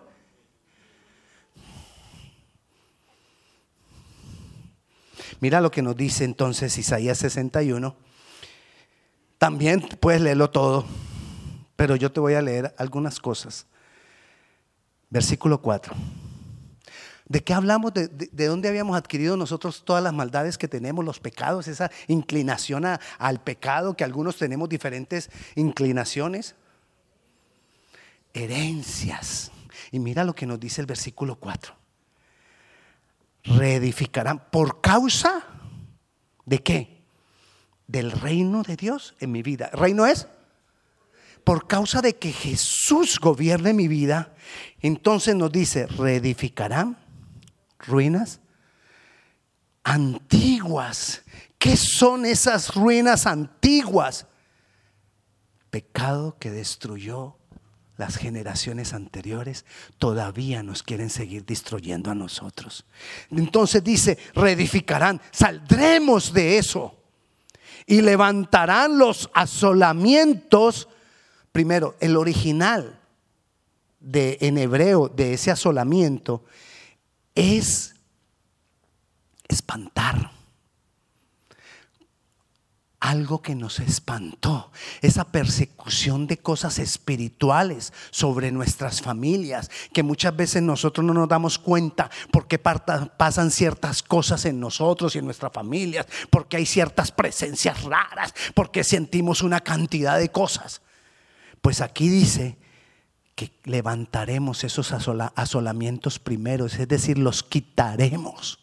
Mira 5.42 5.60
lo 5.60 5.72
que 5.72 5.82
nos 5.82 5.96
dice 5.96 6.22
entonces 6.22 6.78
Isaías 6.78 7.18
61. 7.18 7.96
También 9.38 9.80
puedes 9.98 10.20
leerlo 10.20 10.50
todo, 10.50 10.86
pero 11.74 11.96
yo 11.96 12.12
te 12.12 12.20
voy 12.20 12.34
a 12.34 12.42
leer 12.42 12.72
algunas 12.78 13.18
cosas. 13.18 13.66
Versículo 15.10 15.60
4. 15.60 15.96
¿De 17.26 17.42
qué 17.42 17.54
hablamos? 17.54 17.92
¿De, 17.92 18.46
dónde 18.46 18.68
habíamos 18.68 18.96
adquirido 18.96 19.36
nosotros 19.36 19.84
todas 19.84 20.00
las 20.00 20.12
maldades 20.12 20.58
que 20.58 20.68
tenemos, 20.68 21.04
los 21.04 21.18
pecados, 21.18 21.66
esa 21.66 21.90
inclinación 22.06 22.84
al 23.18 23.40
pecado, 23.40 23.96
que 23.96 24.04
algunos 24.04 24.36
tenemos 24.36 24.68
diferentes 24.68 25.28
inclinaciones? 25.56 26.54
Herencias. 28.32 29.50
Y 29.90 29.98
mira 29.98 30.22
lo 30.22 30.36
que 30.36 30.46
nos 30.46 30.60
dice 30.60 30.80
el 30.80 30.86
versículo 30.86 31.34
4 31.34 31.81
reedificarán 33.44 34.50
por 34.50 34.80
causa 34.80 35.44
de 36.44 36.62
qué? 36.62 37.04
Del 37.86 38.10
reino 38.12 38.62
de 38.62 38.76
Dios 38.76 39.14
en 39.20 39.32
mi 39.32 39.42
vida. 39.42 39.70
¿Reino 39.72 40.06
es? 40.06 40.28
Por 41.44 41.66
causa 41.66 42.00
de 42.00 42.16
que 42.16 42.32
Jesús 42.32 43.18
gobierne 43.18 43.72
mi 43.72 43.88
vida, 43.88 44.34
entonces 44.80 45.34
nos 45.34 45.50
dice, 45.50 45.86
reedificarán 45.86 46.98
ruinas 47.80 48.40
antiguas. 49.82 51.22
¿Qué 51.58 51.76
son 51.76 52.24
esas 52.24 52.74
ruinas 52.74 53.26
antiguas? 53.26 54.26
Pecado 55.70 56.36
que 56.38 56.50
destruyó 56.50 57.38
las 57.96 58.16
generaciones 58.16 58.94
anteriores 58.94 59.64
todavía 59.98 60.62
nos 60.62 60.82
quieren 60.82 61.10
seguir 61.10 61.44
destruyendo 61.44 62.10
a 62.10 62.14
nosotros. 62.14 62.84
Entonces 63.30 63.84
dice, 63.84 64.18
reedificarán, 64.34 65.20
saldremos 65.30 66.32
de 66.32 66.58
eso 66.58 66.96
y 67.86 68.00
levantarán 68.00 68.98
los 68.98 69.30
asolamientos. 69.34 70.88
Primero, 71.52 71.96
el 72.00 72.16
original 72.16 72.98
de, 74.00 74.38
en 74.40 74.58
hebreo 74.58 75.08
de 75.08 75.34
ese 75.34 75.50
asolamiento 75.50 76.44
es 77.34 77.94
espantar 79.48 80.32
algo 83.02 83.42
que 83.42 83.56
nos 83.56 83.80
espantó, 83.80 84.70
esa 85.00 85.24
persecución 85.24 86.28
de 86.28 86.38
cosas 86.38 86.78
espirituales 86.78 87.92
sobre 88.12 88.52
nuestras 88.52 89.02
familias, 89.02 89.72
que 89.92 90.04
muchas 90.04 90.36
veces 90.36 90.62
nosotros 90.62 91.04
no 91.04 91.12
nos 91.12 91.28
damos 91.28 91.58
cuenta 91.58 92.12
porque 92.30 92.60
pasan 92.60 93.50
ciertas 93.50 94.04
cosas 94.04 94.44
en 94.44 94.60
nosotros 94.60 95.16
y 95.16 95.18
en 95.18 95.24
nuestras 95.24 95.52
familias, 95.52 96.06
porque 96.30 96.58
hay 96.58 96.64
ciertas 96.64 97.10
presencias 97.10 97.82
raras, 97.82 98.34
porque 98.54 98.84
sentimos 98.84 99.42
una 99.42 99.58
cantidad 99.58 100.16
de 100.16 100.30
cosas. 100.30 100.80
Pues 101.60 101.80
aquí 101.80 102.08
dice 102.08 102.56
que 103.34 103.50
levantaremos 103.64 104.62
esos 104.62 104.92
asolamientos 104.92 106.20
primeros, 106.20 106.78
es 106.78 106.86
decir, 106.86 107.18
los 107.18 107.42
quitaremos 107.42 108.60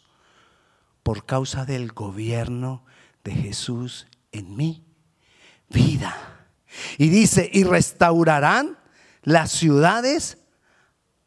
por 1.02 1.26
causa 1.26 1.66
del 1.66 1.92
gobierno 1.92 2.82
de 3.22 3.32
Jesús 3.32 4.06
en 4.32 4.56
mi 4.56 4.84
vida. 5.68 6.16
Y 6.98 7.08
dice, 7.08 7.48
y 7.52 7.64
restaurarán 7.64 8.78
las 9.22 9.52
ciudades 9.52 10.38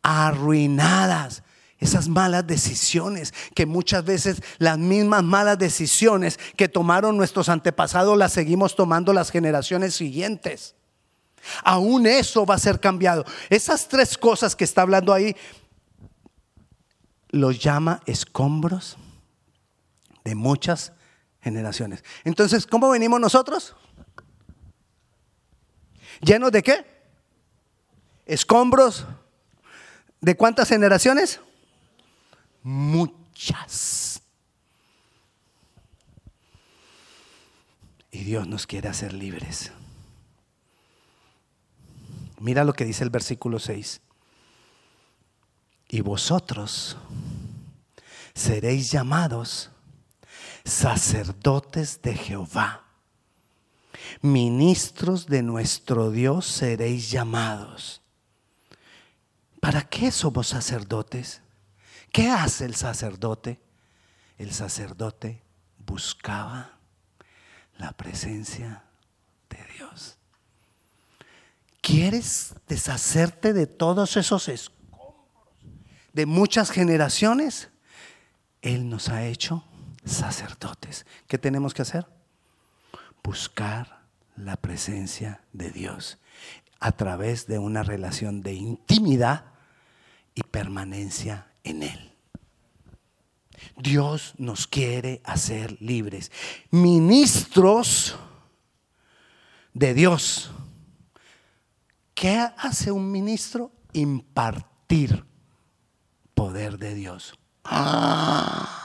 arruinadas. 0.02 1.44
Esas 1.80 2.08
malas 2.08 2.48
decisiones, 2.48 3.34
que 3.54 3.66
muchas 3.66 4.06
veces 4.06 4.42
las 4.58 4.78
mismas 4.78 5.22
malas 5.22 5.60
decisiones 5.60 6.40
que 6.56 6.70
tomaron 6.70 7.18
nuestros 7.18 7.50
antepasados 7.50 8.18
las 8.18 8.32
seguimos 8.32 8.78
tomando 8.78 9.12
las 9.12 9.32
generaciones 9.32 9.94
siguientes. 9.94 10.76
Aún 11.64 12.08
eso 12.08 12.46
va 12.46 12.56
a 12.56 12.60
ser 12.60 12.80
cambiado. 12.80 13.26
Esas 13.50 13.90
tres 13.90 14.18
cosas 14.18 14.56
que 14.56 14.64
está 14.64 14.84
hablando 14.84 15.14
ahí, 15.14 15.36
los 17.32 17.60
llama 17.60 18.02
escombros 18.06 18.98
de 20.24 20.36
muchas 20.36 20.94
generaciones. 21.44 22.04
Entonces, 22.24 22.66
¿cómo 22.66 22.90
venimos 22.90 23.20
nosotros? 23.20 23.76
¿Llenos 26.22 26.52
de 26.52 26.64
qué? 26.64 26.86
Escombros. 28.26 29.06
¿De 30.22 30.36
cuántas 30.38 30.70
generaciones? 30.70 31.42
Muchas. 32.64 34.22
Y 38.10 38.24
Dios 38.24 38.48
nos 38.48 38.66
quiere 38.66 38.88
hacer 38.88 39.12
libres. 39.12 39.72
Mira 42.40 42.64
lo 42.64 42.74
que 42.74 42.86
dice 42.86 43.04
el 43.04 43.10
versículo 43.10 43.60
6. 43.60 44.00
Y 45.90 46.02
vosotros 46.02 46.96
seréis 48.34 48.92
llamados 48.92 49.73
sacerdotes 50.64 52.02
de 52.02 52.16
Jehová, 52.16 52.86
ministros 54.22 55.28
de 55.28 55.44
nuestro 55.44 56.12
Dios 56.12 56.46
seréis 56.46 57.12
llamados. 57.12 58.02
¿Para 59.60 59.82
qué 59.82 60.12
somos 60.12 60.48
sacerdotes? 60.48 61.42
¿Qué 62.12 62.30
hace 62.30 62.66
el 62.66 62.76
sacerdote? 62.76 63.62
El 64.38 64.52
sacerdote 64.54 65.42
buscaba 65.86 66.78
la 67.78 67.92
presencia 67.94 68.84
de 69.50 69.60
Dios. 69.78 70.18
¿Quieres 71.82 72.56
deshacerte 72.68 73.54
de 73.54 73.68
todos 73.68 74.16
esos 74.16 74.48
escombros 74.48 75.16
de 76.14 76.26
muchas 76.26 76.72
generaciones? 76.72 77.70
Él 78.62 78.90
nos 78.90 79.10
ha 79.10 79.26
hecho 79.26 79.66
sacerdotes. 80.06 81.06
¿Qué 81.28 81.38
tenemos 81.38 81.74
que 81.74 81.82
hacer? 81.82 82.08
Buscar 83.24 84.04
la 84.36 84.58
presencia 84.58 85.42
de 85.54 85.70
Dios 85.72 86.18
a 86.80 86.92
través 86.92 87.48
de 87.48 87.60
una 87.60 87.84
relación 87.84 88.42
de 88.42 88.54
intimidad 88.54 89.46
y 90.36 90.42
permanencia 90.44 91.48
en 91.64 91.84
Él. 91.84 92.14
Dios 93.78 94.34
nos 94.38 94.68
quiere 94.68 95.22
hacer 95.24 95.82
libres, 95.82 96.32
ministros 96.72 98.18
de 99.74 99.94
Dios 99.94 100.52
¿Qué 102.24 102.40
hace 102.58 102.90
un 102.92 103.12
ministro? 103.12 103.72
Impartir 103.92 105.26
poder 106.34 106.78
de 106.78 106.96
Dios. 106.96 107.34
Ah. 107.66 108.83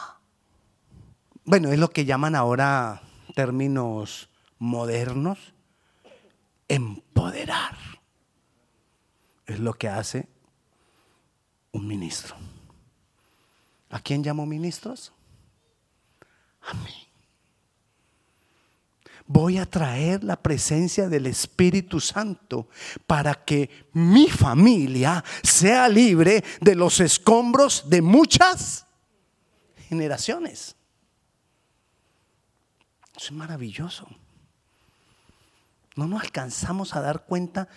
Bueno, 1.49 1.73
es 1.73 1.79
lo 1.79 1.89
que 1.89 2.05
llaman 2.05 2.35
ahora 2.35 3.01
términos 3.35 4.29
modernos, 4.59 5.55
empoderar. 6.69 7.75
Es 9.47 9.59
lo 9.59 9.73
que 9.73 9.89
hace 9.89 10.29
un 11.73 11.87
ministro. 11.87 12.37
¿A 13.89 13.99
quién 13.99 14.23
llamo 14.23 14.45
ministros? 14.45 15.11
A 16.61 16.75
mí 16.75 17.09
voy 19.27 19.57
a 19.57 19.65
traer 19.65 20.25
la 20.25 20.37
presencia 20.37 21.09
del 21.09 21.25
Espíritu 21.25 21.99
Santo 21.99 22.69
para 23.07 23.35
que 23.35 23.89
mi 23.95 24.29
familia 24.29 25.25
sea 25.43 25.89
libre 25.89 26.45
de 26.61 26.75
los 26.75 27.01
escombros 27.01 27.89
de 27.89 28.03
muchas 28.03 28.87
generaciones. 29.89 30.78
Es 33.19 33.33
maravilloso. 33.33 34.07
No 35.97 36.07
nos 36.07 36.23
alcanzamos 36.23 36.95
a 36.95 37.01
dar 37.01 37.25
cuenta 37.25 37.69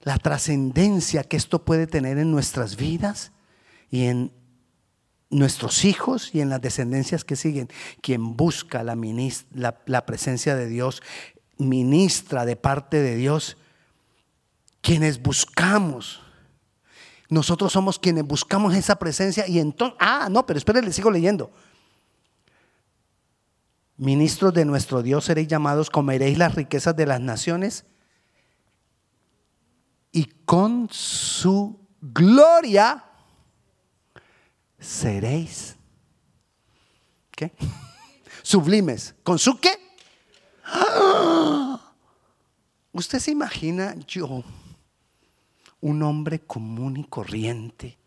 la 0.00 0.16
trascendencia 0.16 1.24
que 1.24 1.36
esto 1.36 1.64
puede 1.64 1.86
tener 1.86 2.16
en 2.16 2.30
nuestras 2.30 2.76
vidas 2.76 3.32
y 3.90 4.06
en 4.06 4.32
nuestros 5.28 5.84
hijos 5.84 6.34
y 6.34 6.40
en 6.40 6.48
las 6.48 6.62
descendencias 6.62 7.24
que 7.24 7.36
siguen. 7.36 7.68
Quien 8.00 8.36
busca 8.36 8.82
la, 8.82 10.06
presencia 10.06 10.56
de 10.56 10.66
Dios, 10.66 11.02
ministra 11.58 12.46
de 12.46 12.56
parte 12.56 13.02
de 13.02 13.16
Dios, 13.16 13.58
quienes 14.80 15.20
buscamos. 15.20 16.22
Nosotros 17.28 17.72
somos 17.72 17.98
quienes 17.98 18.24
buscamos 18.24 18.74
esa 18.74 18.98
presencia 18.98 19.46
y 19.46 19.58
entonces, 19.58 19.98
ah, 20.00 20.28
no, 20.30 20.46
pero 20.46 20.56
esperen, 20.56 20.86
le 20.86 20.92
sigo 20.94 21.10
leyendo. 21.10 21.52
Ministros 24.00 24.54
de 24.54 24.64
nuestro 24.64 25.02
Dios 25.02 25.26
seréis 25.26 25.46
llamados, 25.46 25.90
comeréis 25.90 26.38
las 26.38 26.54
riquezas 26.54 26.96
de 26.96 27.04
las 27.04 27.20
naciones 27.20 27.84
y 30.10 30.24
con 30.46 30.88
su 30.90 31.86
gloria 32.00 33.04
seréis. 34.78 35.76
¿Qué? 37.30 37.52
Sublimes. 38.42 39.16
¿Con 39.22 39.38
su 39.38 39.60
qué? 39.60 39.78
¿Usted 42.92 43.18
se 43.18 43.32
imagina 43.32 43.94
yo, 44.06 44.42
un 45.82 46.02
hombre 46.02 46.40
común 46.40 46.96
y 46.96 47.04
corriente, 47.04 47.98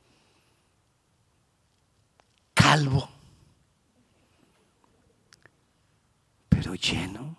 calvo, 2.56 3.08
pero 6.64 6.76
lleno 6.76 7.36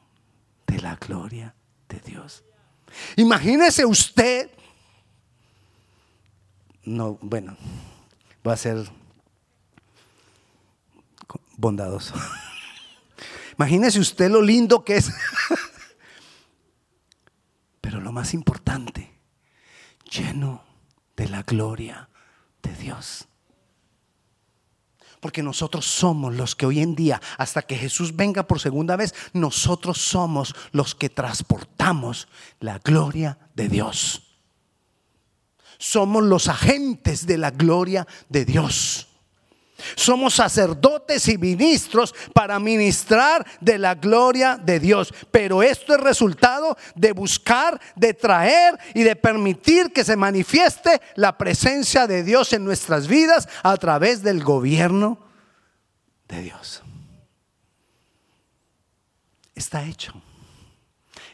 de 0.67 0.83
la 0.83 0.97
gloria 0.97 1.55
de 1.89 1.99
Dios? 2.01 2.45
Imagínese 3.17 3.87
usted, 3.87 4.51
no, 6.83 7.19
bueno, 7.23 7.57
va 8.47 8.53
a 8.53 8.57
ser 8.59 8.87
bondadoso. 11.57 12.15
Imagínese 13.59 13.99
usted 13.99 14.31
lo 14.31 14.43
lindo 14.43 14.85
que 14.85 14.97
es. 14.97 15.11
Pero 17.81 18.01
lo 18.01 18.13
más 18.13 18.35
importante, 18.35 19.15
lleno 20.11 20.63
de 21.17 21.29
la 21.29 21.45
gloria 21.45 22.11
de 22.63 22.75
Dios. 22.75 23.27
Porque 25.25 25.43
nosotros 25.43 25.87
somos 25.87 26.35
los 26.35 26.55
que 26.55 26.67
hoy 26.67 26.81
en 26.81 26.95
día, 26.95 27.19
hasta 27.39 27.63
que 27.63 27.79
Jesús 27.79 28.15
venga 28.15 28.47
por 28.47 28.61
segunda 28.61 28.95
vez, 28.95 29.15
nosotros 29.33 30.03
somos 30.03 30.55
los 30.71 30.95
que 30.95 31.09
transportamos 31.09 32.29
la 32.61 32.79
gloria 32.79 33.39
de 33.55 33.71
Dios. 33.71 34.37
Somos 35.79 36.25
los 36.25 36.49
agentes 36.49 37.27
de 37.27 37.39
la 37.39 37.51
gloria 37.51 38.07
de 38.29 38.45
Dios. 38.45 39.14
Somos 39.97 40.35
sacerdotes 40.35 41.29
y 41.29 41.37
ministros 41.37 42.15
para 42.33 42.61
ministrar 42.61 43.45
de 43.61 43.79
la 43.79 43.95
gloria 43.95 44.57
de 44.57 44.79
Dios. 44.79 45.13
Pero 45.31 45.63
esto 45.63 45.95
es 45.95 46.01
resultado 46.01 46.77
de 46.95 47.13
buscar, 47.13 47.81
de 47.97 48.15
traer 48.15 48.79
y 48.95 49.03
de 49.03 49.17
permitir 49.17 49.93
que 49.93 50.05
se 50.05 50.17
manifieste 50.17 51.01
la 51.17 51.37
presencia 51.37 52.07
de 52.07 52.23
Dios 52.23 52.53
en 52.53 52.65
nuestras 52.65 53.09
vidas 53.09 53.49
a 53.63 53.77
través 53.77 54.23
del 54.23 54.45
gobierno 54.45 55.19
de 56.29 56.43
Dios. 56.43 56.83
Está 59.55 59.85
hecho. 59.85 60.13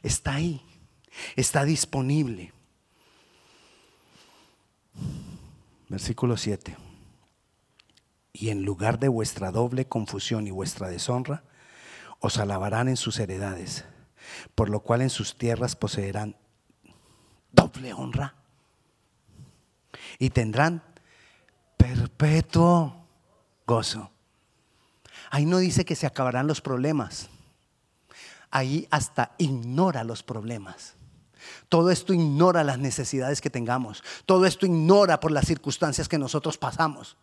Está 0.03 0.35
ahí. 0.35 0.63
Está 1.37 1.65
disponible. 1.65 2.53
Versículo 5.89 6.37
7 6.37 6.90
y 8.41 8.49
en 8.49 8.65
lugar 8.65 8.99
de 8.99 9.09
vuestra 9.09 9.51
doble 9.51 9.87
confusión 9.87 10.47
y 10.47 10.51
vuestra 10.51 10.89
deshonra, 10.89 11.45
os 12.21 12.39
alabarán 12.39 12.89
en 12.89 12.97
sus 12.97 13.19
heredades, 13.19 13.85
por 14.55 14.71
lo 14.71 14.81
cual 14.81 15.03
en 15.03 15.11
sus 15.11 15.37
tierras 15.37 15.77
poseerán 15.77 16.37
doble 17.53 17.93
honra 17.93 18.35
y 20.19 20.31
tendrán 20.31 20.83
perpetuo 21.77 23.07
gozo. 23.67 24.11
Ahí 25.31 25.45
no 25.45 25.59
dice 25.59 25.85
que 25.85 25.95
se 25.95 26.07
acabarán 26.07 26.47
los 26.47 26.63
problemas. 26.63 27.29
ahí 28.51 28.89
hasta 28.91 29.35
ignora 29.37 30.03
los 30.03 30.23
problemas. 30.23 30.95
Todo 31.69 31.91
esto 31.91 32.15
ignora 32.15 32.65
las 32.65 32.79
necesidades 32.79 33.43
que 33.43 33.51
tengamos. 33.51 34.03
Todo 34.25 34.47
esto 34.47 34.65
ignora 34.65 35.21
por 35.21 35.31
las 35.31 35.45
circunstancias 35.45 36.09
que 36.09 36.19
nosotros 36.19 36.57
pasamos. 36.57 37.19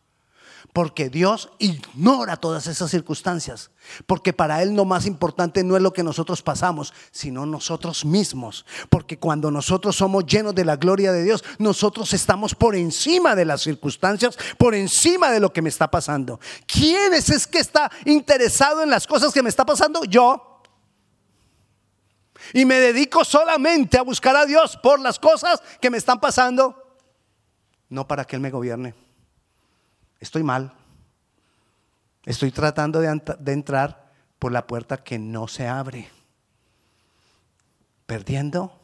Porque 0.73 1.09
Dios 1.09 1.49
ignora 1.57 2.37
todas 2.37 2.67
esas 2.67 2.91
circunstancias. 2.91 3.71
Porque 4.05 4.33
para 4.33 4.61
Él 4.61 4.75
lo 4.75 4.85
más 4.85 5.05
importante 5.05 5.63
no 5.63 5.75
es 5.75 5.81
lo 5.81 5.93
que 5.93 6.03
nosotros 6.03 6.41
pasamos, 6.41 6.93
sino 7.11 7.45
nosotros 7.45 8.05
mismos. 8.05 8.65
Porque 8.89 9.17
cuando 9.17 9.49
nosotros 9.49 9.95
somos 9.95 10.25
llenos 10.25 10.53
de 10.53 10.65
la 10.65 10.75
gloria 10.75 11.11
de 11.11 11.23
Dios, 11.23 11.43
nosotros 11.57 12.13
estamos 12.13 12.53
por 12.53 12.75
encima 12.75 13.35
de 13.35 13.45
las 13.45 13.61
circunstancias, 13.61 14.37
por 14.57 14.75
encima 14.75 15.31
de 15.31 15.39
lo 15.39 15.51
que 15.51 15.61
me 15.61 15.69
está 15.69 15.89
pasando. 15.89 16.39
¿Quién 16.65 17.13
es, 17.13 17.29
es 17.29 17.47
que 17.47 17.59
está 17.59 17.91
interesado 18.05 18.83
en 18.83 18.89
las 18.89 19.07
cosas 19.07 19.33
que 19.33 19.41
me 19.41 19.49
está 19.49 19.65
pasando? 19.65 20.03
Yo. 20.03 20.61
Y 22.53 22.65
me 22.65 22.79
dedico 22.79 23.25
solamente 23.25 23.97
a 23.97 24.03
buscar 24.03 24.35
a 24.35 24.45
Dios 24.45 24.77
por 24.77 24.99
las 24.99 25.17
cosas 25.19 25.61
que 25.81 25.89
me 25.89 25.97
están 25.97 26.19
pasando, 26.19 26.97
no 27.89 28.07
para 28.07 28.25
que 28.25 28.35
Él 28.35 28.41
me 28.41 28.51
gobierne. 28.51 29.06
Estoy 30.19 30.43
mal. 30.43 30.73
Estoy 32.25 32.51
tratando 32.51 32.99
de, 32.99 33.51
entrar 33.53 34.11
por 34.37 34.51
la 34.51 34.67
puerta 34.67 34.97
que 34.97 35.17
no 35.17 35.47
se 35.47 35.67
abre, 35.67 36.09
perdiendo 38.05 38.77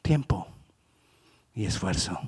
tiempo 0.00 0.46
y 1.54 1.66
esfuerzo. 1.66 2.18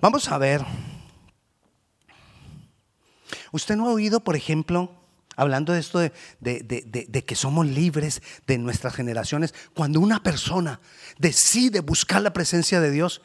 Vamos 0.00 0.28
a 0.28 0.38
ver. 0.38 0.64
¿Usted 3.52 3.76
no 3.76 3.88
ha 3.88 3.92
oído, 3.92 4.20
por 4.20 4.34
ejemplo, 4.34 5.01
hablando 5.36 5.72
de 5.72 5.80
esto 5.80 5.98
de, 5.98 6.12
de, 6.40 7.24
que 7.24 7.34
somos 7.34 7.66
libres 7.66 8.22
de 8.46 8.58
nuestras 8.58 8.94
generaciones, 8.94 9.54
cuando 9.74 10.00
una 10.00 10.22
persona 10.22 10.80
decide 11.18 11.80
buscar 11.80 12.22
la 12.22 12.32
presencia 12.32 12.80
de 12.80 12.90
Dios, 12.90 13.22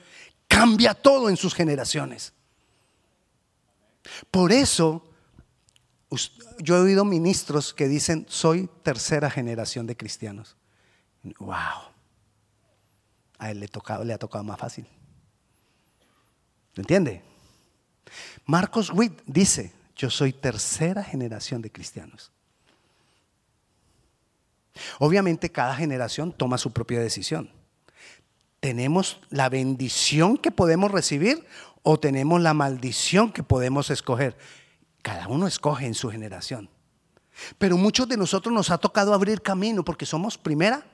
cambia 0.48 0.94
todo 0.94 1.30
en 1.30 1.38
sus 1.38 1.54
generaciones. 1.54 2.34
Por 4.32 4.52
eso, 4.52 5.04
yo 6.60 6.78
he 6.78 6.80
oído 6.80 7.04
ministros 7.04 7.74
que 7.74 7.88
dicen, 7.88 8.26
soy 8.30 8.70
tercera 8.84 9.30
generación 9.30 9.86
de 9.86 9.98
cristianos. 9.98 10.56
¡Wow! 11.40 11.92
A 13.40 13.52
él 13.52 13.60
le, 13.60 13.70
le 14.06 14.14
ha 14.14 14.18
tocado 14.18 14.44
más 14.44 14.60
fácil. 14.60 14.88
¿Lo 16.76 16.82
entiende? 16.82 17.24
Marcos 18.46 18.92
Witt 18.94 19.22
dice, 19.26 19.74
yo 19.98 20.10
soy 20.10 20.32
tercera 20.32 21.04
generación 21.04 21.62
de 21.62 21.72
cristianos. 21.72 22.32
Obviamente 25.00 25.52
cada 25.52 25.76
generación 25.76 26.32
toma 26.32 26.58
su 26.58 26.72
propia 26.72 27.00
decisión. 27.00 27.50
¿Tenemos 28.60 29.20
la 29.30 29.50
bendición 29.50 30.38
que 30.38 30.52
podemos 30.52 30.92
recibir 30.92 31.46
o 31.84 32.00
tenemos 32.00 32.42
la 32.42 32.54
maldición 32.54 33.32
que 33.32 33.44
podemos 33.44 33.90
escoger? 33.90 34.38
Cada 35.02 35.28
uno 35.28 35.48
escoge 35.48 35.86
en 35.86 35.96
su 35.96 36.10
generación. 36.10 36.70
Pero 37.58 37.78
muchos 37.78 38.08
de 38.08 38.18
nosotros 38.18 38.54
nos 38.54 38.72
ha 38.72 38.78
tocado 38.78 39.14
abrir 39.14 39.42
camino 39.42 39.84
porque 39.84 40.06
somos 40.06 40.38
primera 40.38 40.86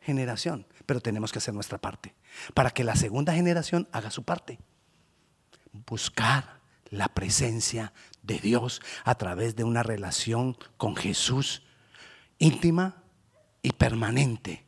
generación, 0.00 0.66
pero 0.86 1.00
tenemos 1.00 1.32
que 1.32 1.38
hacer 1.38 1.54
nuestra 1.54 1.78
parte 1.78 2.14
para 2.54 2.70
que 2.70 2.84
la 2.84 2.96
segunda 2.96 3.32
generación 3.32 3.88
haga 3.92 4.10
su 4.10 4.24
parte. 4.24 4.58
Buscar 5.86 6.60
la 6.90 7.08
presencia 7.08 7.92
de 8.22 8.38
Dios 8.38 8.80
a 9.04 9.14
través 9.16 9.56
de 9.56 9.64
una 9.64 9.82
relación 9.82 10.56
con 10.76 10.96
Jesús 10.96 11.62
íntima 12.38 13.02
y 13.62 13.72
permanente, 13.72 14.66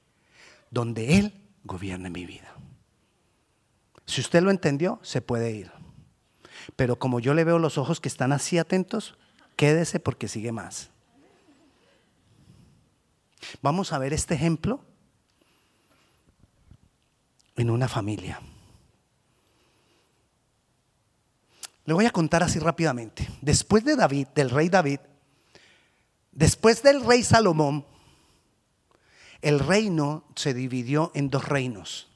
donde 0.71 1.19
Él 1.19 1.35
gobierne 1.64 2.11
mi 2.11 2.25
vida. 2.25 2.55
Si 4.07 4.21
usted 4.21 4.43
lo 4.43 4.51
entendió, 4.51 5.01
se 5.03 5.21
puede 5.21 5.53
ir. 5.53 5.73
Pero 6.77 6.99
como 6.99 7.21
yo 7.21 7.35
le 7.35 7.45
veo 7.45 7.59
los 7.59 7.79
ojos 7.79 8.01
que 8.01 8.09
están 8.09 8.33
así 8.33 8.59
atentos, 8.59 9.17
quédese 9.57 9.99
porque 9.99 10.29
sigue 10.29 10.53
más. 10.53 10.90
Vamos 13.61 13.93
a 13.93 13.99
ver 13.99 14.12
este 14.12 14.35
ejemplo 14.35 14.81
en 17.57 17.71
una 17.71 17.88
familia. 17.88 18.40
Le 21.85 21.92
voy 21.92 22.07
a 22.07 22.11
contar 22.11 22.42
así 22.42 22.59
rápidamente. 22.59 23.29
Después 23.42 23.85
de 23.85 23.97
David, 23.97 24.29
del 24.35 24.51
rey 24.51 24.68
David, 24.68 25.01
después 26.33 26.83
del 26.83 27.05
rey 27.05 27.23
Salomón, 27.23 27.85
el 29.42 29.59
reino 29.59 30.25
se 30.35 30.55
dividió 30.55 31.12
en 31.14 31.29
dos 31.29 31.47
reinos. 31.47 32.09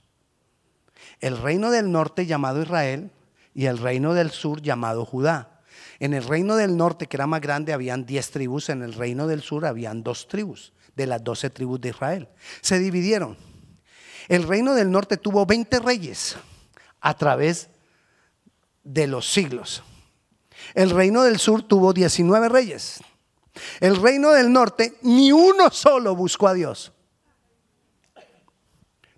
El 1.20 1.36
reino 1.36 1.70
del 1.70 1.92
norte 1.92 2.24
llamado 2.24 2.62
Israel 2.62 3.10
y 3.54 3.66
el 3.66 3.76
reino 3.76 4.14
del 4.14 4.30
sur 4.30 4.62
llamado 4.62 5.04
Judá. 5.04 5.60
En 5.98 6.14
el 6.14 6.24
reino 6.24 6.56
del 6.56 6.76
norte, 6.76 7.06
que 7.06 7.16
era 7.16 7.26
más 7.26 7.40
grande, 7.40 7.72
habían 7.72 8.06
diez 8.06 8.30
tribus, 8.30 8.70
en 8.70 8.82
el 8.82 8.94
reino 8.94 9.26
del 9.26 9.42
sur 9.42 9.66
habían 9.66 10.02
dos 10.02 10.28
tribus, 10.28 10.72
de 10.96 11.06
las 11.06 11.22
doce 11.22 11.50
tribus 11.50 11.80
de 11.80 11.90
Israel. 11.90 12.28
Se 12.62 12.78
dividieron. 12.78 13.36
El 14.28 14.44
reino 14.44 14.74
del 14.74 14.90
norte 14.90 15.16
tuvo 15.16 15.44
20 15.44 15.80
reyes 15.80 16.36
a 17.00 17.14
través 17.14 17.68
de 18.88 19.06
los 19.06 19.30
siglos. 19.30 19.82
El 20.74 20.90
reino 20.90 21.22
del 21.22 21.38
sur 21.38 21.62
tuvo 21.62 21.92
19 21.92 22.48
reyes. 22.48 23.00
El 23.80 24.00
reino 24.00 24.30
del 24.30 24.52
norte, 24.52 24.98
ni 25.02 25.30
uno 25.30 25.70
solo 25.70 26.16
buscó 26.16 26.48
a 26.48 26.54
Dios. 26.54 26.92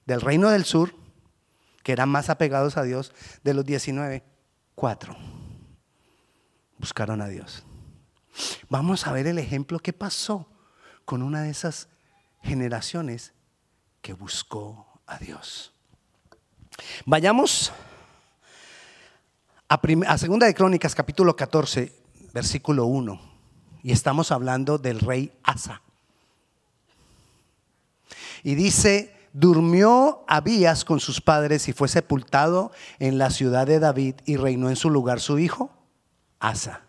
Del 0.07 0.21
reino 0.21 0.51
del 0.51 0.65
sur, 0.65 0.95
que 1.83 1.93
eran 1.93 2.09
más 2.09 2.31
apegados 2.31 2.77
a 2.77 2.83
Dios, 2.83 3.13
de 3.45 3.55
los 3.55 3.65
19, 3.65 4.25
cuatro 4.75 5.17
buscaron 6.79 7.21
a 7.21 7.29
Dios. 7.29 7.63
Vamos 8.71 9.07
a 9.07 9.13
ver 9.13 9.27
el 9.27 9.39
ejemplo 9.39 9.79
que 9.79 9.93
pasó 9.93 10.49
con 11.05 11.21
una 11.21 11.43
de 11.43 11.51
esas 11.51 11.89
generaciones 12.43 13.35
que 14.01 14.15
buscó 14.15 15.03
a 15.07 15.19
Dios. 15.19 15.75
Vayamos 17.05 17.71
a, 19.71 20.19
Segunda 20.19 20.47
de 20.47 20.55
Crónicas, 20.55 20.97
capítulo 20.97 21.37
14, 21.37 21.95
versículo 22.35 22.87
1. 22.87 23.21
Y 23.85 23.93
estamos 23.93 24.33
hablando 24.33 24.79
del 24.79 24.99
rey 24.99 25.33
Asa. 25.45 25.81
Y 28.43 28.57
dice, 28.57 29.15
durmió 29.33 30.25
Abías 30.27 30.85
con 30.85 30.99
sus 30.99 31.21
padres 31.21 31.69
y 31.69 31.73
fue 31.73 31.87
sepultado 31.87 32.73
en 32.99 33.17
la 33.17 33.31
ciudad 33.31 33.69
de 33.69 33.79
David 33.79 34.17
y 34.27 34.37
reinó 34.37 34.71
en 34.71 34.77
su 34.77 34.91
lugar 34.91 35.21
su 35.21 35.39
hijo, 35.39 35.71
Asa, 36.41 36.83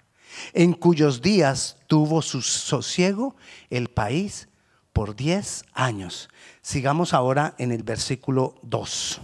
en 0.53 0.73
cuyos 0.73 1.21
días 1.21 1.77
tuvo 1.85 2.23
su 2.23 2.41
sosiego 2.41 3.35
el 3.69 3.89
país 3.89 4.49
por 4.91 5.15
diez 5.15 5.65
años. 5.73 6.29
Sigamos 6.63 7.13
ahora 7.13 7.53
en 7.59 7.71
el 7.71 7.83
versículo 7.83 8.55
2. 8.63 9.21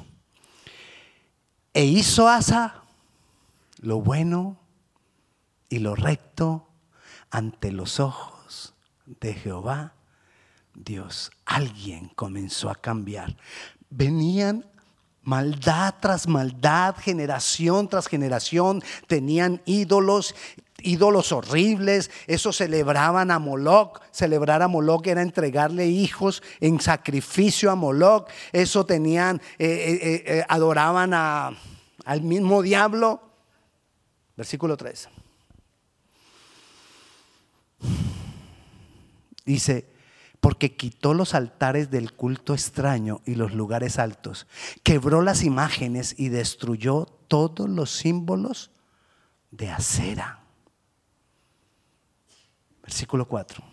E 1.74 1.86
hizo 1.86 2.28
Asa 2.28 2.84
lo 3.82 4.02
bueno 4.02 4.60
y 5.70 5.80
lo 5.80 5.96
recto 5.96 6.68
ante 7.30 7.72
los 7.72 8.00
ojos 8.00 8.74
de 9.06 9.34
Jehová 9.34 9.94
Dios. 10.74 11.32
Alguien 11.46 12.12
comenzó 12.16 12.70
a 12.70 12.76
cambiar. 12.76 13.36
Venían 13.90 14.66
maldad 15.24 15.96
tras 16.00 16.28
maldad, 16.28 16.96
generación 16.96 17.90
tras 17.90 18.08
generación, 18.08 18.82
tenían 19.08 19.62
ídolos, 19.66 20.36
ídolos 20.82 21.32
horribles, 21.32 22.12
eso 22.28 22.54
celebraban 22.54 23.32
a 23.32 23.40
Moloch, 23.40 24.00
celebrar 24.12 24.62
a 24.62 24.68
Moloch 24.68 25.06
era 25.08 25.22
entregarle 25.22 25.88
hijos 25.88 26.42
en 26.62 26.80
sacrificio 26.80 27.72
a 27.72 27.76
Moloch, 27.76 28.30
eso 28.54 28.86
tenían, 28.86 29.42
eh, 29.60 29.68
eh, 29.68 30.24
eh, 30.26 30.46
adoraban 30.48 31.14
al 31.14 32.22
mismo 32.22 32.62
diablo. 32.62 33.27
Versículo 34.38 34.78
3. 34.78 35.10
Dice, 39.46 39.90
porque 40.40 40.76
quitó 40.76 41.14
los 41.14 41.34
altares 41.34 41.90
del 41.90 42.14
culto 42.14 42.54
extraño 42.54 43.22
y 43.26 43.36
los 43.36 43.54
lugares 43.54 43.98
altos, 43.98 44.46
quebró 44.84 45.22
las 45.22 45.44
imágenes 45.44 46.14
y 46.18 46.30
destruyó 46.30 47.06
todos 47.28 47.68
los 47.68 47.92
símbolos 47.92 48.72
de 49.50 49.72
acera. 49.72 50.44
Versículo 52.84 53.28
4. 53.28 53.64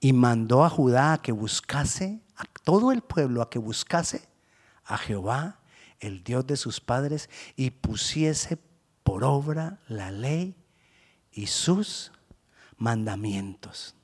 Y 0.00 0.12
mandó 0.12 0.64
a 0.64 0.70
Judá 0.70 1.12
a 1.12 1.22
que 1.22 1.32
buscase, 1.32 2.20
a 2.36 2.44
todo 2.64 2.92
el 2.92 3.02
pueblo 3.02 3.42
a 3.42 3.48
que 3.48 3.58
buscase 3.58 4.28
a 4.84 4.98
Jehová 4.98 5.60
el 6.00 6.24
Dios 6.24 6.46
de 6.46 6.56
sus 6.56 6.80
padres, 6.80 7.28
y 7.56 7.70
pusiese 7.70 8.58
por 9.02 9.24
obra 9.24 9.78
la 9.88 10.10
ley 10.10 10.56
y 11.32 11.46
sus 11.46 12.12
mandamientos. 12.76 13.94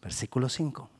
Versículo 0.00 0.48
5. 0.48 0.90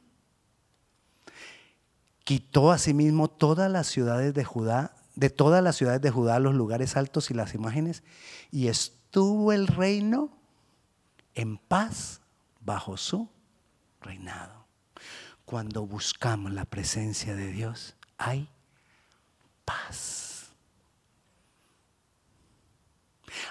Quitó 2.25 2.73
asimismo 2.73 3.29
todas 3.29 3.71
las 3.71 3.87
ciudades 3.87 4.35
de 4.35 4.45
Judá, 4.45 4.95
de 5.15 5.31
todas 5.31 5.63
las 5.63 5.77
ciudades 5.77 6.01
de 6.03 6.11
Judá, 6.11 6.39
los 6.41 6.55
lugares 6.55 6.97
altos 6.97 7.31
y 7.31 7.35
las 7.35 7.55
imágenes, 7.55 8.03
y 8.51 8.69
estuvo 8.69 9.53
el 9.53 9.67
reino 9.67 10.31
en 11.35 11.57
paz 11.57 12.21
bajo 12.61 12.97
su 12.97 13.29
reinado. 14.01 14.67
Cuando 15.45 15.87
buscamos 15.87 16.53
la 16.53 16.67
presencia 16.67 17.35
de 17.35 17.51
Dios, 17.51 17.97
hay 18.19 18.51
paz. 19.69 20.49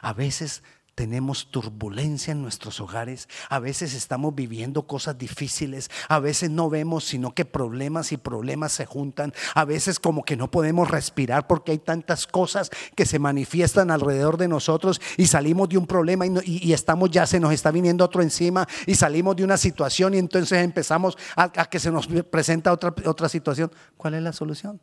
A 0.02 0.14
veces 0.14 0.64
tenemos 0.96 1.52
turbulencia 1.52 2.32
en 2.32 2.42
nuestros 2.42 2.82
hogares, 2.82 3.30
a 3.50 3.60
veces 3.60 3.94
estamos 3.94 4.34
viviendo 4.34 4.88
cosas 4.88 5.16
difíciles, 5.16 5.92
a 6.10 6.18
veces 6.18 6.50
no 6.50 6.72
vemos 6.72 7.04
sino 7.04 7.36
que 7.36 7.46
problemas 7.46 8.12
y 8.12 8.18
problemas 8.18 8.72
se 8.72 8.88
juntan, 8.88 9.32
a 9.54 9.64
veces 9.64 10.00
como 10.00 10.24
que 10.24 10.36
no 10.36 10.50
podemos 10.50 10.90
respirar 10.90 11.46
porque 11.46 11.74
hay 11.74 11.78
tantas 11.78 12.26
cosas 12.26 12.72
que 12.96 13.06
se 13.06 13.20
manifiestan 13.20 13.92
alrededor 13.92 14.38
de 14.38 14.48
nosotros 14.48 15.00
y 15.18 15.28
salimos 15.28 15.70
de 15.70 15.78
un 15.78 15.86
problema 15.86 16.26
y, 16.26 16.74
estamos 16.74 17.12
ya, 17.12 17.28
se 17.28 17.40
nos 17.40 17.54
está 17.54 17.70
viniendo 17.70 18.04
otro 18.04 18.24
encima 18.24 18.68
y 18.88 18.96
salimos 18.96 19.36
de 19.36 19.44
una 19.44 19.58
situación 19.58 20.16
y 20.16 20.18
entonces 20.18 20.64
empezamos 20.64 21.16
a, 21.36 21.44
a 21.44 21.70
que 21.70 21.78
se 21.78 21.92
nos 21.92 22.08
presenta 22.08 22.74
otra, 22.74 22.96
otra 23.06 23.30
situación. 23.30 23.72
¿Cuál 23.98 24.16
es 24.16 24.24
la 24.24 24.34
solución? 24.34 24.82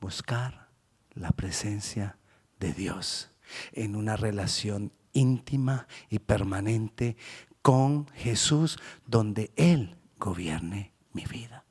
Buscar 0.00 0.68
la 1.14 1.30
presencia 1.30 2.16
de 2.58 2.72
Dios 2.72 3.30
en 3.72 3.96
una 3.96 4.16
relación 4.16 4.92
íntima 5.12 5.86
y 6.08 6.18
permanente 6.20 7.16
con 7.62 8.08
Jesús, 8.14 8.78
donde 9.06 9.52
Él 9.56 9.96
gobierne 10.18 10.92
mi 11.12 11.24
vida. 11.24 11.64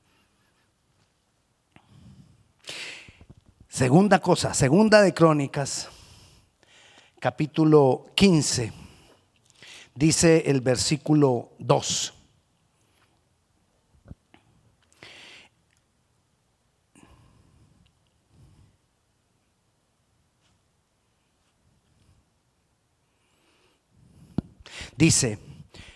Segunda 3.67 4.19
cosa, 4.19 4.53
segunda 4.53 5.01
de 5.01 5.13
Crónicas, 5.13 5.89
capítulo 7.19 8.07
15, 8.15 8.73
dice 9.95 10.43
el 10.47 10.61
versículo 10.61 11.53
2. 11.59 12.18
Dice, 24.99 25.39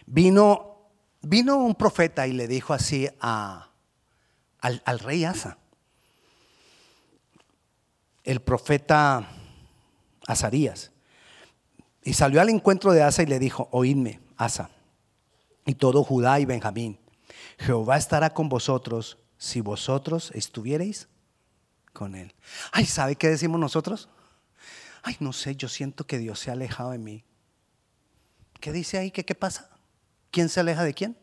vino, 0.05 0.87
vino 1.21 1.57
un 1.57 1.75
profeta 1.75 2.25
y 2.25 2.31
le 2.31 2.47
dijo 2.47 2.73
así 2.73 3.09
a, 3.19 3.69
al, 4.61 4.81
al 4.85 4.99
rey 4.99 5.25
Asa. 5.25 5.57
El 8.23 8.41
profeta 8.41 9.27
Azarías. 10.25 10.93
Y 12.05 12.13
salió 12.13 12.39
al 12.39 12.47
encuentro 12.47 12.93
de 12.93 13.03
Asa 13.03 13.23
y 13.23 13.25
le 13.25 13.39
dijo, 13.39 13.67
oídme, 13.73 14.21
Asa, 14.37 14.69
y 15.65 15.75
todo 15.75 16.05
Judá 16.05 16.39
y 16.39 16.45
Benjamín, 16.45 16.97
Jehová 17.57 17.97
estará 17.97 18.33
con 18.33 18.47
vosotros 18.47 19.17
si 19.37 19.59
vosotros 19.59 20.31
estuviereis 20.33 21.09
con 21.91 22.15
él. 22.15 22.33
Ay, 22.71 22.85
¿sabe 22.85 23.17
qué 23.17 23.27
decimos 23.27 23.59
nosotros? 23.59 24.07
Ay, 25.01 25.17
no 25.19 25.33
sé, 25.33 25.57
yo 25.57 25.67
siento 25.67 26.07
que 26.07 26.19
Dios 26.19 26.39
se 26.39 26.51
ha 26.51 26.53
alejado 26.53 26.91
de 26.91 26.99
mí. 26.99 27.25
¿Qué 28.63 28.71
dice 28.71 28.97
ahí? 28.97 29.11
¿Qué, 29.11 29.25
¿Qué 29.25 29.35
pasa? 29.35 29.69
¿Quién 30.31 30.47
se 30.47 30.61
aleja 30.61 30.85
de 30.85 30.93
quién? 30.93 31.17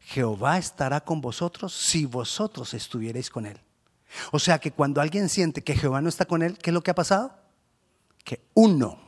Jehová 0.00 0.58
estará 0.58 1.00
con 1.00 1.22
vosotros 1.22 1.72
si 1.72 2.04
vosotros 2.04 2.74
estuvierais 2.74 3.30
con 3.30 3.46
él. 3.46 3.58
O 4.30 4.38
sea 4.38 4.58
que 4.58 4.72
cuando 4.72 5.00
alguien 5.00 5.30
siente 5.30 5.64
que 5.64 5.74
Jehová 5.74 6.02
no 6.02 6.10
está 6.10 6.26
con 6.26 6.42
él, 6.42 6.58
¿qué 6.58 6.68
es 6.68 6.74
lo 6.74 6.82
que 6.82 6.90
ha 6.90 6.94
pasado? 6.94 7.34
Que 8.24 8.44
uno 8.52 9.00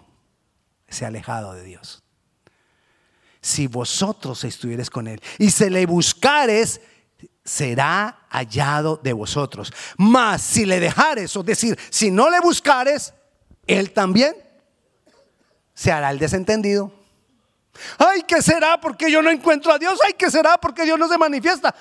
se 0.88 1.04
ha 1.04 1.08
alejado 1.08 1.52
de 1.52 1.62
Dios. 1.62 2.02
Si 3.42 3.66
vosotros 3.66 4.42
estuvierais 4.44 4.88
con 4.88 5.08
él 5.08 5.20
y 5.38 5.50
se 5.50 5.68
le 5.68 5.84
buscares, 5.84 6.80
será 7.44 8.26
hallado 8.30 8.96
de 8.96 9.12
vosotros. 9.12 9.74
Mas 9.98 10.40
si 10.40 10.64
le 10.64 10.80
dejares, 10.80 11.36
o 11.36 11.42
decir, 11.42 11.78
si 11.90 12.10
no 12.10 12.30
le 12.30 12.40
buscares, 12.40 13.12
él 13.66 13.92
también 13.92 14.47
se 15.78 15.92
hará 15.92 16.10
el 16.10 16.18
desentendido. 16.18 16.92
Ay, 17.98 18.24
¿qué 18.26 18.42
será? 18.42 18.80
Porque 18.80 19.12
yo 19.12 19.22
no 19.22 19.30
encuentro 19.30 19.72
a 19.72 19.78
Dios. 19.78 19.96
Ay, 20.04 20.14
¿qué 20.18 20.28
será? 20.28 20.58
Porque 20.58 20.82
Dios 20.82 20.98
no 20.98 21.06
se 21.06 21.16
manifiesta. 21.16 21.72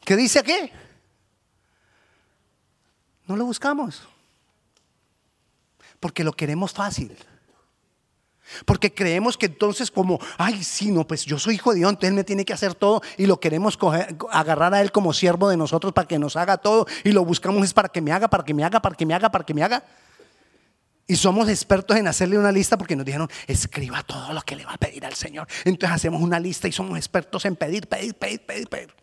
¿Qué 0.00 0.16
dice 0.16 0.40
aquí? 0.40 0.72
No 3.28 3.36
lo 3.36 3.44
buscamos. 3.44 4.02
Porque 6.00 6.24
lo 6.24 6.32
queremos 6.32 6.72
fácil. 6.72 7.16
Porque 8.66 8.92
creemos 8.92 9.38
que 9.38 9.46
entonces 9.46 9.92
como, 9.92 10.18
ay, 10.36 10.64
sí, 10.64 10.90
no, 10.90 11.06
pues 11.06 11.24
yo 11.24 11.38
soy 11.38 11.54
hijo 11.54 11.70
de 11.70 11.78
Dios, 11.78 11.90
entonces 11.90 12.10
Él 12.10 12.16
me 12.16 12.24
tiene 12.24 12.44
que 12.44 12.52
hacer 12.52 12.74
todo 12.74 13.00
y 13.16 13.26
lo 13.26 13.38
queremos 13.38 13.78
agarrar 14.32 14.74
a 14.74 14.80
Él 14.80 14.90
como 14.90 15.12
siervo 15.12 15.48
de 15.48 15.56
nosotros 15.56 15.92
para 15.92 16.08
que 16.08 16.18
nos 16.18 16.34
haga 16.34 16.56
todo 16.56 16.88
y 17.04 17.12
lo 17.12 17.24
buscamos 17.24 17.62
es 17.62 17.72
para 17.74 17.88
que 17.88 18.00
me 18.00 18.10
haga, 18.10 18.26
para 18.26 18.44
que 18.44 18.54
me 18.54 18.64
haga, 18.64 18.82
para 18.82 18.96
que 18.96 19.06
me 19.06 19.14
haga, 19.14 19.30
para 19.30 19.46
que 19.46 19.54
me 19.54 19.62
haga. 19.62 19.84
Y 21.06 21.16
somos 21.16 21.48
expertos 21.48 21.96
en 21.96 22.08
hacerle 22.08 22.38
una 22.38 22.50
lista 22.50 22.78
porque 22.78 22.96
nos 22.96 23.04
dijeron, 23.04 23.28
escriba 23.46 24.02
todo 24.02 24.32
lo 24.32 24.40
que 24.40 24.56
le 24.56 24.64
va 24.64 24.72
a 24.72 24.78
pedir 24.78 25.04
al 25.04 25.14
Señor. 25.14 25.46
Entonces 25.64 25.94
hacemos 25.94 26.22
una 26.22 26.40
lista 26.40 26.66
y 26.66 26.72
somos 26.72 26.96
expertos 26.96 27.44
en 27.44 27.56
pedir, 27.56 27.86
pedir, 27.86 28.14
pedir, 28.14 28.40
pedir, 28.44 28.68
pedir. 28.68 28.94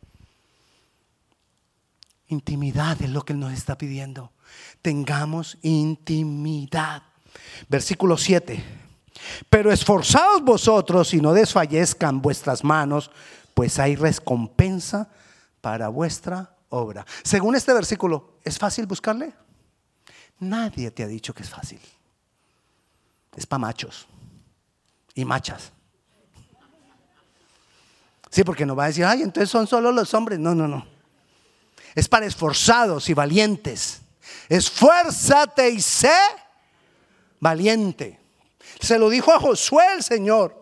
Intimidad 2.27 2.99
es 3.01 3.09
lo 3.09 3.23
que 3.23 3.33
Él 3.33 3.39
nos 3.39 3.53
está 3.53 3.77
pidiendo. 3.77 4.31
Tengamos 4.81 5.57
intimidad. 5.61 7.03
Versículo 7.69 8.17
7. 8.17 8.63
Pero 9.49 9.71
esforzaos 9.71 10.41
vosotros 10.41 11.13
y 11.13 11.21
no 11.21 11.33
desfallezcan 11.33 12.21
vuestras 12.21 12.63
manos, 12.63 13.11
pues 13.53 13.77
hay 13.77 13.95
recompensa 13.95 15.09
para 15.61 15.89
vuestra 15.89 16.55
obra. 16.69 17.05
Según 17.23 17.55
este 17.55 17.73
versículo, 17.73 18.39
¿es 18.43 18.57
fácil 18.57 18.87
buscarle? 18.87 19.33
Nadie 20.41 20.89
te 20.89 21.03
ha 21.03 21.07
dicho 21.07 21.33
que 21.33 21.43
es 21.43 21.49
fácil. 21.49 21.79
Es 23.35 23.45
para 23.45 23.59
machos 23.59 24.07
y 25.13 25.23
machas. 25.23 25.71
Sí, 28.31 28.43
porque 28.43 28.65
no 28.65 28.75
va 28.75 28.85
a 28.85 28.87
decir, 28.87 29.05
ay, 29.05 29.21
entonces 29.21 29.51
son 29.51 29.67
solo 29.67 29.91
los 29.91 30.13
hombres. 30.15 30.39
No, 30.39 30.55
no, 30.55 30.67
no. 30.67 30.85
Es 31.93 32.07
para 32.07 32.25
esforzados 32.25 33.07
y 33.09 33.13
valientes. 33.13 34.01
Esfuérzate 34.49 35.69
y 35.69 35.79
sé 35.79 36.15
valiente. 37.39 38.19
Se 38.79 38.97
lo 38.97 39.09
dijo 39.09 39.31
a 39.31 39.39
Josué 39.39 39.83
el 39.95 40.01
Señor. 40.01 40.59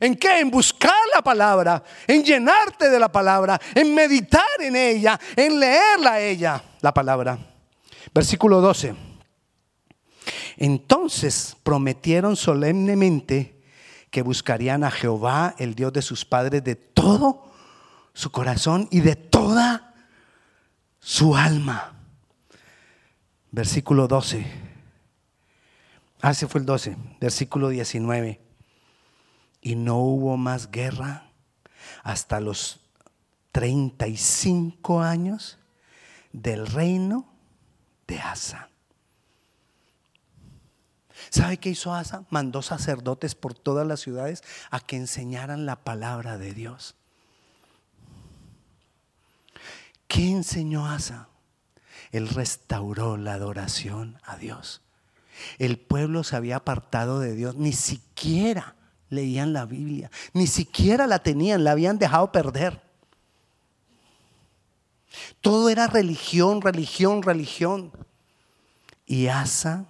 ¿En 0.00 0.16
qué? 0.16 0.40
En 0.40 0.50
buscar 0.50 0.98
la 1.14 1.22
palabra, 1.22 1.80
en 2.08 2.24
llenarte 2.24 2.90
de 2.90 2.98
la 2.98 3.12
palabra, 3.12 3.60
en 3.72 3.94
meditar 3.94 4.42
en 4.58 4.74
ella, 4.74 5.20
en 5.36 5.60
leerla 5.60 6.14
a 6.14 6.20
ella, 6.20 6.64
la 6.80 6.92
palabra. 6.92 7.38
Versículo 8.12 8.60
12. 8.60 9.11
Entonces 10.56 11.56
prometieron 11.62 12.36
solemnemente 12.36 13.60
que 14.10 14.22
buscarían 14.22 14.84
a 14.84 14.90
Jehová, 14.90 15.54
el 15.58 15.74
Dios 15.74 15.92
de 15.92 16.02
sus 16.02 16.24
padres, 16.24 16.62
de 16.62 16.76
todo 16.76 17.50
su 18.12 18.30
corazón 18.30 18.88
y 18.90 19.00
de 19.00 19.16
toda 19.16 19.94
su 21.00 21.34
alma. 21.36 21.94
Versículo 23.50 24.08
12. 24.08 24.46
Ah, 26.20 26.30
ese 26.30 26.46
fue 26.46 26.60
el 26.60 26.66
12. 26.66 26.96
Versículo 27.20 27.68
19. 27.68 28.40
Y 29.60 29.74
no 29.74 29.98
hubo 29.98 30.36
más 30.36 30.70
guerra 30.70 31.30
hasta 32.02 32.40
los 32.40 32.80
35 33.52 35.00
años 35.00 35.58
del 36.32 36.66
reino 36.66 37.26
de 38.06 38.18
Asa. 38.18 38.71
¿Sabe 41.30 41.58
qué 41.58 41.70
hizo 41.70 41.94
Asa? 41.94 42.24
Mandó 42.30 42.62
sacerdotes 42.62 43.34
por 43.34 43.54
todas 43.54 43.86
las 43.86 44.00
ciudades 44.00 44.42
a 44.70 44.80
que 44.80 44.96
enseñaran 44.96 45.66
la 45.66 45.76
palabra 45.76 46.38
de 46.38 46.52
Dios. 46.52 46.94
¿Qué 50.08 50.30
enseñó 50.30 50.86
Asa? 50.86 51.28
Él 52.10 52.28
restauró 52.28 53.16
la 53.16 53.34
adoración 53.34 54.18
a 54.24 54.36
Dios. 54.36 54.82
El 55.58 55.78
pueblo 55.78 56.24
se 56.24 56.36
había 56.36 56.56
apartado 56.56 57.20
de 57.20 57.34
Dios, 57.34 57.56
ni 57.56 57.72
siquiera 57.72 58.76
leían 59.08 59.52
la 59.52 59.64
Biblia, 59.64 60.10
ni 60.32 60.46
siquiera 60.46 61.06
la 61.06 61.20
tenían, 61.20 61.64
la 61.64 61.72
habían 61.72 61.98
dejado 61.98 62.32
perder. 62.32 62.82
Todo 65.40 65.68
era 65.68 65.86
religión, 65.86 66.60
religión, 66.60 67.22
religión. 67.22 67.92
Y 69.06 69.26
Asa 69.26 69.86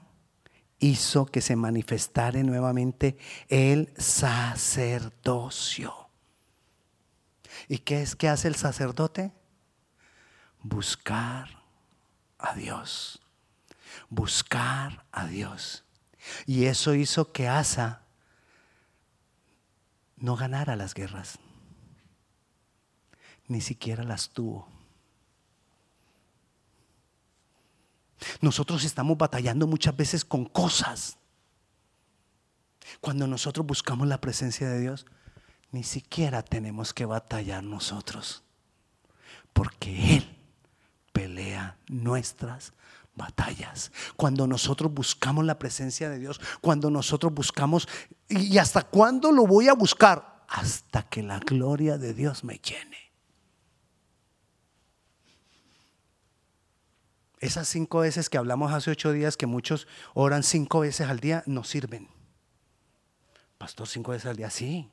hizo 0.83 1.25
que 1.27 1.41
se 1.41 1.57
manifestara 1.57 2.43
nuevamente 2.43 3.17
el 3.49 3.95
sacerdocio. 3.97 5.95
¿Y 7.69 7.79
qué 7.79 8.03
es 8.03 8.17
que 8.17 8.29
hace 8.29 8.49
el 8.49 8.57
sacerdote? 8.57 9.33
Buscar 10.61 11.63
a 12.39 12.55
Dios. 12.55 13.23
Buscar 14.11 15.07
a 15.13 15.27
Dios. 15.27 15.85
Y 16.47 16.65
eso 16.65 16.95
hizo 16.95 17.33
que 17.33 17.47
Asa 17.49 18.03
no 20.17 20.37
ganara 20.37 20.75
las 20.77 20.95
guerras. 20.95 21.39
Ni 23.47 23.61
siquiera 23.61 24.03
las 24.03 24.31
tuvo. 24.31 24.72
Nosotros 28.43 28.83
estamos 28.85 29.17
batallando 29.17 29.69
muchas 29.69 29.97
veces 29.97 30.25
con 30.25 30.45
cosas. 30.45 31.17
Cuando 33.01 33.29
nosotros 33.29 33.65
buscamos 33.65 34.09
la 34.09 34.21
presencia 34.21 34.69
de 34.69 34.81
Dios, 34.81 35.07
ni 35.71 35.85
siquiera 35.85 36.43
tenemos 36.43 36.93
que 36.93 37.07
batallar 37.07 37.63
nosotros, 37.63 38.43
porque 39.53 40.17
Él 40.17 40.37
pelea 41.13 41.79
nuestras 41.87 42.73
batallas. 43.15 43.93
Cuando 44.17 44.49
nosotros 44.49 44.93
buscamos 44.93 45.45
la 45.45 45.61
presencia 45.61 46.11
de 46.11 46.19
Dios, 46.19 46.41
cuando 46.61 46.91
nosotros 46.91 47.33
buscamos, 47.33 47.89
¿y 48.29 48.59
hasta 48.59 48.83
cuándo 48.83 49.31
lo 49.31 49.47
voy 49.47 49.69
a 49.69 49.75
buscar? 49.75 50.45
Hasta 50.49 51.05
que 51.05 51.23
la 51.23 51.39
gloria 51.39 51.97
de 51.97 52.13
Dios 52.13 52.43
me 52.43 52.59
llene. 52.59 53.12
Esas 57.43 57.67
cinco 57.67 57.99
veces 57.99 58.31
que 58.31 58.39
hablamos 58.39 58.73
hace 58.73 58.93
ocho 58.93 59.11
días, 59.11 59.37
que 59.37 59.47
muchos 59.47 59.89
oran 60.15 60.45
cinco 60.45 60.79
veces 60.79 61.09
al 61.09 61.19
día, 61.19 61.43
no 61.45 61.65
sirven. 61.65 62.09
Pastor, 63.59 63.89
cinco 63.89 64.13
veces 64.13 64.27
al 64.27 64.37
día, 64.37 64.49
sí. 64.49 64.89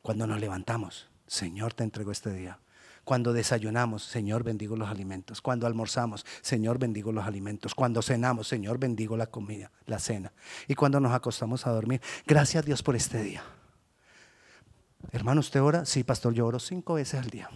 Cuando 0.00 0.26
nos 0.26 0.40
levantamos, 0.40 1.10
Señor, 1.26 1.74
te 1.74 1.84
entrego 1.84 2.10
este 2.10 2.32
día. 2.32 2.58
Cuando 3.04 3.34
desayunamos, 3.34 4.02
Señor, 4.02 4.44
bendigo 4.44 4.76
los 4.76 4.88
alimentos. 4.88 5.42
Cuando 5.42 5.66
almorzamos, 5.66 6.24
Señor, 6.40 6.78
bendigo 6.78 7.12
los 7.12 7.26
alimentos. 7.26 7.74
Cuando 7.74 8.00
cenamos, 8.00 8.48
Señor, 8.48 8.78
bendigo 8.78 9.14
la 9.18 9.26
comida, 9.26 9.70
la 9.84 9.98
cena. 9.98 10.32
Y 10.68 10.74
cuando 10.74 11.00
nos 11.00 11.12
acostamos 11.12 11.66
a 11.66 11.70
dormir, 11.70 12.00
gracias 12.26 12.62
a 12.62 12.66
Dios 12.66 12.82
por 12.82 12.96
este 12.96 13.22
día. 13.22 13.44
Hermano, 15.12 15.40
¿usted 15.40 15.62
ora? 15.62 15.84
Sí, 15.84 16.02
pastor, 16.02 16.32
yo 16.32 16.46
oro 16.46 16.58
cinco 16.58 16.94
veces 16.94 17.20
al 17.20 17.28
día. 17.28 17.50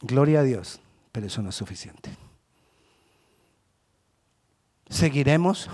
Gloria 0.00 0.40
a 0.40 0.42
Dios, 0.42 0.80
pero 1.12 1.26
eso 1.26 1.42
no 1.42 1.50
es 1.50 1.56
suficiente. 1.56 2.10
Seguiremos 4.88 5.68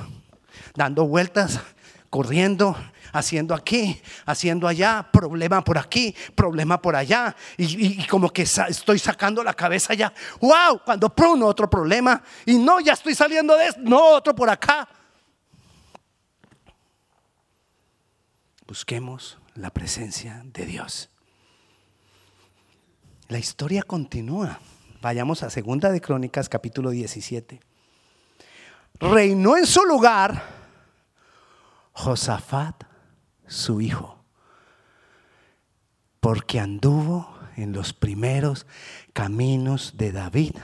dando 0.75 1.07
vueltas 1.07 1.61
corriendo, 2.11 2.77
haciendo 3.13 3.55
aquí, 3.55 4.01
haciendo 4.25 4.69
allá, 4.69 5.09
problema 5.13 5.63
por 5.63 5.79
aquí, 5.79 6.15
problema 6.35 6.81
por 6.81 6.97
allá, 6.97 7.35
y, 7.57 8.07
como 8.07 8.31
que 8.31 8.43
estoy 8.43 8.99
sacando 8.99 9.43
la 9.43 9.55
cabeza 9.55 9.95
ya, 9.95 10.13
wow, 10.41 10.81
cuando 10.85 11.09
pronto 11.15 11.47
otro 11.47 11.69
problema, 11.69 12.23
y 12.45 12.59
no, 12.59 12.81
ya 12.81 12.95
estoy 12.95 13.15
saliendo 13.15 13.57
de 13.57 13.69
esto, 13.69 13.81
no, 13.83 14.11
otro 14.11 14.35
por 14.35 14.51
acá. 14.51 14.89
Busquemos 18.67 19.39
la 19.55 19.71
presencia 19.71 20.43
de 20.45 20.67
Dios. 20.67 21.11
La 23.29 23.39
historia 23.39 23.83
continúa. 23.83 24.61
Vayamos 25.03 25.43
a 25.43 25.51
Segunda 25.51 25.91
de 25.91 26.01
Crónicas, 26.01 26.49
capítulo 26.49 26.91
17. 26.91 27.61
Reinó 29.01 29.57
en 29.57 29.67
su 29.67 29.85
lugar 29.85 30.45
Josafat, 31.93 32.85
su 33.49 33.81
hijo, 33.81 34.23
porque 36.21 36.61
anduvo 36.61 37.37
en 37.57 37.73
los 37.73 37.93
primeros 37.93 38.65
caminos 39.13 39.97
de 39.97 40.13
David. 40.13 40.55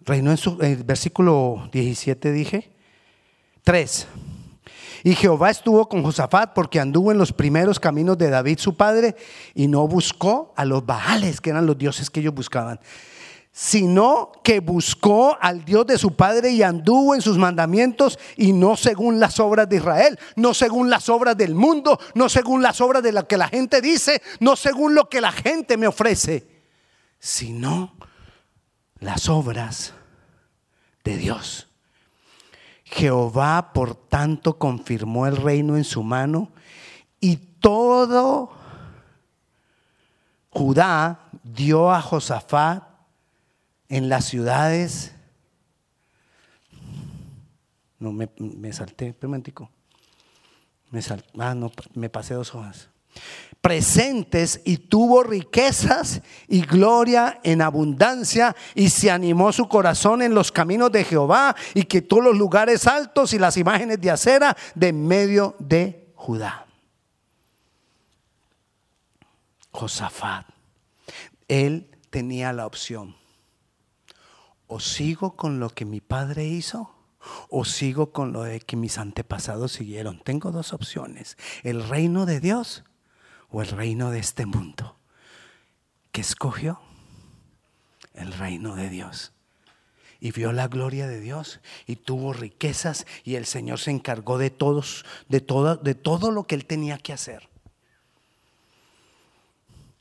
Reinó 0.00 0.32
en 0.32 0.38
su 0.38 0.56
versículo 0.56 1.68
17 1.70 2.32
dije, 2.32 2.72
3. 3.62 4.08
Y 5.02 5.14
Jehová 5.14 5.50
estuvo 5.50 5.88
con 5.88 6.02
Josafat 6.02 6.52
porque 6.52 6.80
anduvo 6.80 7.12
en 7.12 7.18
los 7.18 7.32
primeros 7.32 7.80
caminos 7.80 8.18
de 8.18 8.30
David 8.30 8.58
su 8.58 8.76
padre 8.76 9.16
y 9.54 9.68
no 9.68 9.86
buscó 9.88 10.52
a 10.56 10.64
los 10.64 10.84
Baales, 10.84 11.40
que 11.40 11.50
eran 11.50 11.66
los 11.66 11.78
dioses 11.78 12.10
que 12.10 12.20
ellos 12.20 12.34
buscaban, 12.34 12.80
sino 13.52 14.32
que 14.44 14.60
buscó 14.60 15.36
al 15.40 15.64
Dios 15.64 15.86
de 15.86 15.98
su 15.98 16.14
padre 16.14 16.50
y 16.50 16.62
anduvo 16.62 17.14
en 17.14 17.22
sus 17.22 17.38
mandamientos 17.38 18.18
y 18.36 18.52
no 18.52 18.76
según 18.76 19.18
las 19.18 19.40
obras 19.40 19.68
de 19.68 19.76
Israel, 19.76 20.18
no 20.36 20.54
según 20.54 20.90
las 20.90 21.08
obras 21.08 21.36
del 21.36 21.54
mundo, 21.54 21.98
no 22.14 22.28
según 22.28 22.62
las 22.62 22.80
obras 22.80 23.02
de 23.02 23.12
lo 23.12 23.26
que 23.26 23.36
la 23.36 23.48
gente 23.48 23.80
dice, 23.80 24.22
no 24.38 24.54
según 24.54 24.94
lo 24.94 25.08
que 25.08 25.20
la 25.20 25.32
gente 25.32 25.76
me 25.76 25.86
ofrece, 25.86 26.46
sino 27.18 27.94
las 28.98 29.28
obras 29.28 29.94
de 31.04 31.16
Dios. 31.16 31.69
Jehová, 32.90 33.72
por 33.72 33.94
tanto, 33.94 34.58
confirmó 34.58 35.26
el 35.26 35.36
reino 35.36 35.76
en 35.76 35.84
su 35.84 36.02
mano 36.02 36.50
y 37.20 37.36
todo 37.36 38.50
Judá 40.50 41.30
dio 41.44 41.92
a 41.92 42.02
Josafat 42.02 42.82
en 43.88 44.08
las 44.08 44.24
ciudades. 44.24 45.14
No, 48.00 48.12
me, 48.12 48.72
salté, 48.72 49.12
permitico. 49.12 49.70
Me 50.90 51.00
salté, 51.02 51.28
ah, 51.38 51.54
no, 51.54 51.70
me 51.94 52.08
pasé 52.08 52.34
dos 52.34 52.54
hojas. 52.54 52.88
Presentes 53.60 54.62
y 54.64 54.78
tuvo 54.78 55.22
riquezas 55.22 56.22
y 56.48 56.62
gloria 56.62 57.40
en 57.42 57.60
abundancia 57.60 58.56
y 58.74 58.88
se 58.88 59.10
animó 59.10 59.52
su 59.52 59.68
corazón 59.68 60.22
en 60.22 60.34
los 60.34 60.50
caminos 60.50 60.90
de 60.90 61.04
Jehová 61.04 61.54
y 61.74 61.84
quitó 61.84 62.22
los 62.22 62.36
lugares 62.36 62.86
altos 62.86 63.34
y 63.34 63.38
las 63.38 63.58
imágenes 63.58 64.00
de 64.00 64.10
acera 64.10 64.56
de 64.74 64.94
medio 64.94 65.56
de 65.58 66.10
Judá. 66.14 66.66
Josafat, 69.72 70.46
él 71.48 71.90
tenía 72.08 72.52
la 72.52 72.66
opción 72.66 73.16
o 74.66 74.80
sigo 74.80 75.36
con 75.36 75.60
lo 75.60 75.68
que 75.70 75.84
mi 75.84 76.00
padre 76.00 76.46
hizo 76.46 76.94
o 77.48 77.64
sigo 77.64 78.12
con 78.12 78.32
lo 78.32 78.44
que 78.64 78.76
mis 78.76 78.98
antepasados 78.98 79.72
siguieron. 79.72 80.20
Tengo 80.24 80.50
dos 80.50 80.72
opciones, 80.72 81.36
el 81.62 81.86
reino 81.86 82.24
de 82.24 82.40
Dios 82.40 82.84
o 83.50 83.62
el 83.62 83.68
reino 83.68 84.10
de 84.10 84.18
este 84.18 84.46
mundo. 84.46 84.96
¿Qué 86.12 86.20
escogió? 86.20 86.80
El 88.14 88.32
reino 88.32 88.74
de 88.74 88.88
Dios. 88.88 89.32
Y 90.20 90.32
vio 90.32 90.52
la 90.52 90.68
gloria 90.68 91.06
de 91.06 91.20
Dios 91.20 91.60
y 91.86 91.96
tuvo 91.96 92.32
riquezas 92.32 93.06
y 93.24 93.36
el 93.36 93.46
Señor 93.46 93.78
se 93.78 93.90
encargó 93.90 94.36
de 94.36 94.50
todos, 94.50 95.04
de 95.28 95.40
todo, 95.40 95.76
de 95.76 95.94
todo 95.94 96.30
lo 96.30 96.44
que 96.44 96.54
él 96.54 96.66
tenía 96.66 96.98
que 96.98 97.12
hacer. 97.12 97.48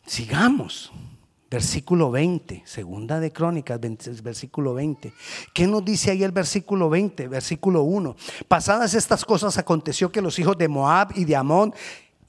Sigamos. 0.05 0.91
Versículo 1.51 2.11
20, 2.11 2.61
segunda 2.65 3.19
de 3.19 3.33
Crónicas, 3.33 3.79
versículo 4.21 4.75
20. 4.75 5.11
¿Qué 5.51 5.65
nos 5.65 5.83
dice 5.83 6.11
ahí 6.11 6.23
el 6.23 6.31
versículo 6.31 6.91
20? 6.91 7.27
Versículo 7.27 7.81
1. 7.81 8.15
Pasadas 8.47 8.93
estas 8.93 9.25
cosas 9.25 9.57
aconteció 9.57 10.11
que 10.11 10.21
los 10.21 10.37
hijos 10.37 10.59
de 10.59 10.67
Moab 10.67 11.11
y 11.15 11.25
de 11.25 11.35
Amón 11.35 11.73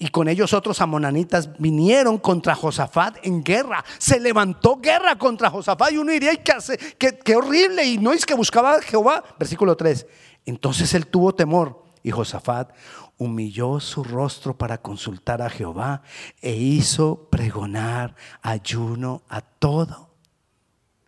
y 0.02 0.08
con 0.08 0.28
ellos 0.28 0.54
otros 0.54 0.80
amonanitas 0.80 1.58
vinieron 1.58 2.16
contra 2.16 2.54
Josafat 2.54 3.18
en 3.22 3.44
guerra. 3.44 3.84
Se 3.98 4.18
levantó 4.18 4.80
guerra 4.80 5.16
contra 5.18 5.50
Josafat 5.50 5.92
y 5.92 5.98
uno 5.98 6.10
diría, 6.10 6.32
¿qué, 6.42 7.36
horrible. 7.36 7.84
Y 7.84 7.98
no 7.98 8.14
es 8.14 8.24
que 8.24 8.32
buscaba 8.32 8.76
a 8.76 8.80
Jehová. 8.80 9.22
Versículo 9.38 9.76
3. 9.76 10.06
Entonces 10.46 10.94
él 10.94 11.06
tuvo 11.06 11.34
temor 11.34 11.84
y 12.02 12.12
Josafat 12.12 12.72
humilló 13.18 13.78
su 13.78 14.02
rostro 14.02 14.56
para 14.56 14.78
consultar 14.78 15.42
a 15.42 15.50
Jehová 15.50 16.00
e 16.40 16.54
hizo 16.54 17.28
pregonar 17.28 18.16
ayuno 18.40 19.22
a 19.28 19.42
todo 19.42 20.14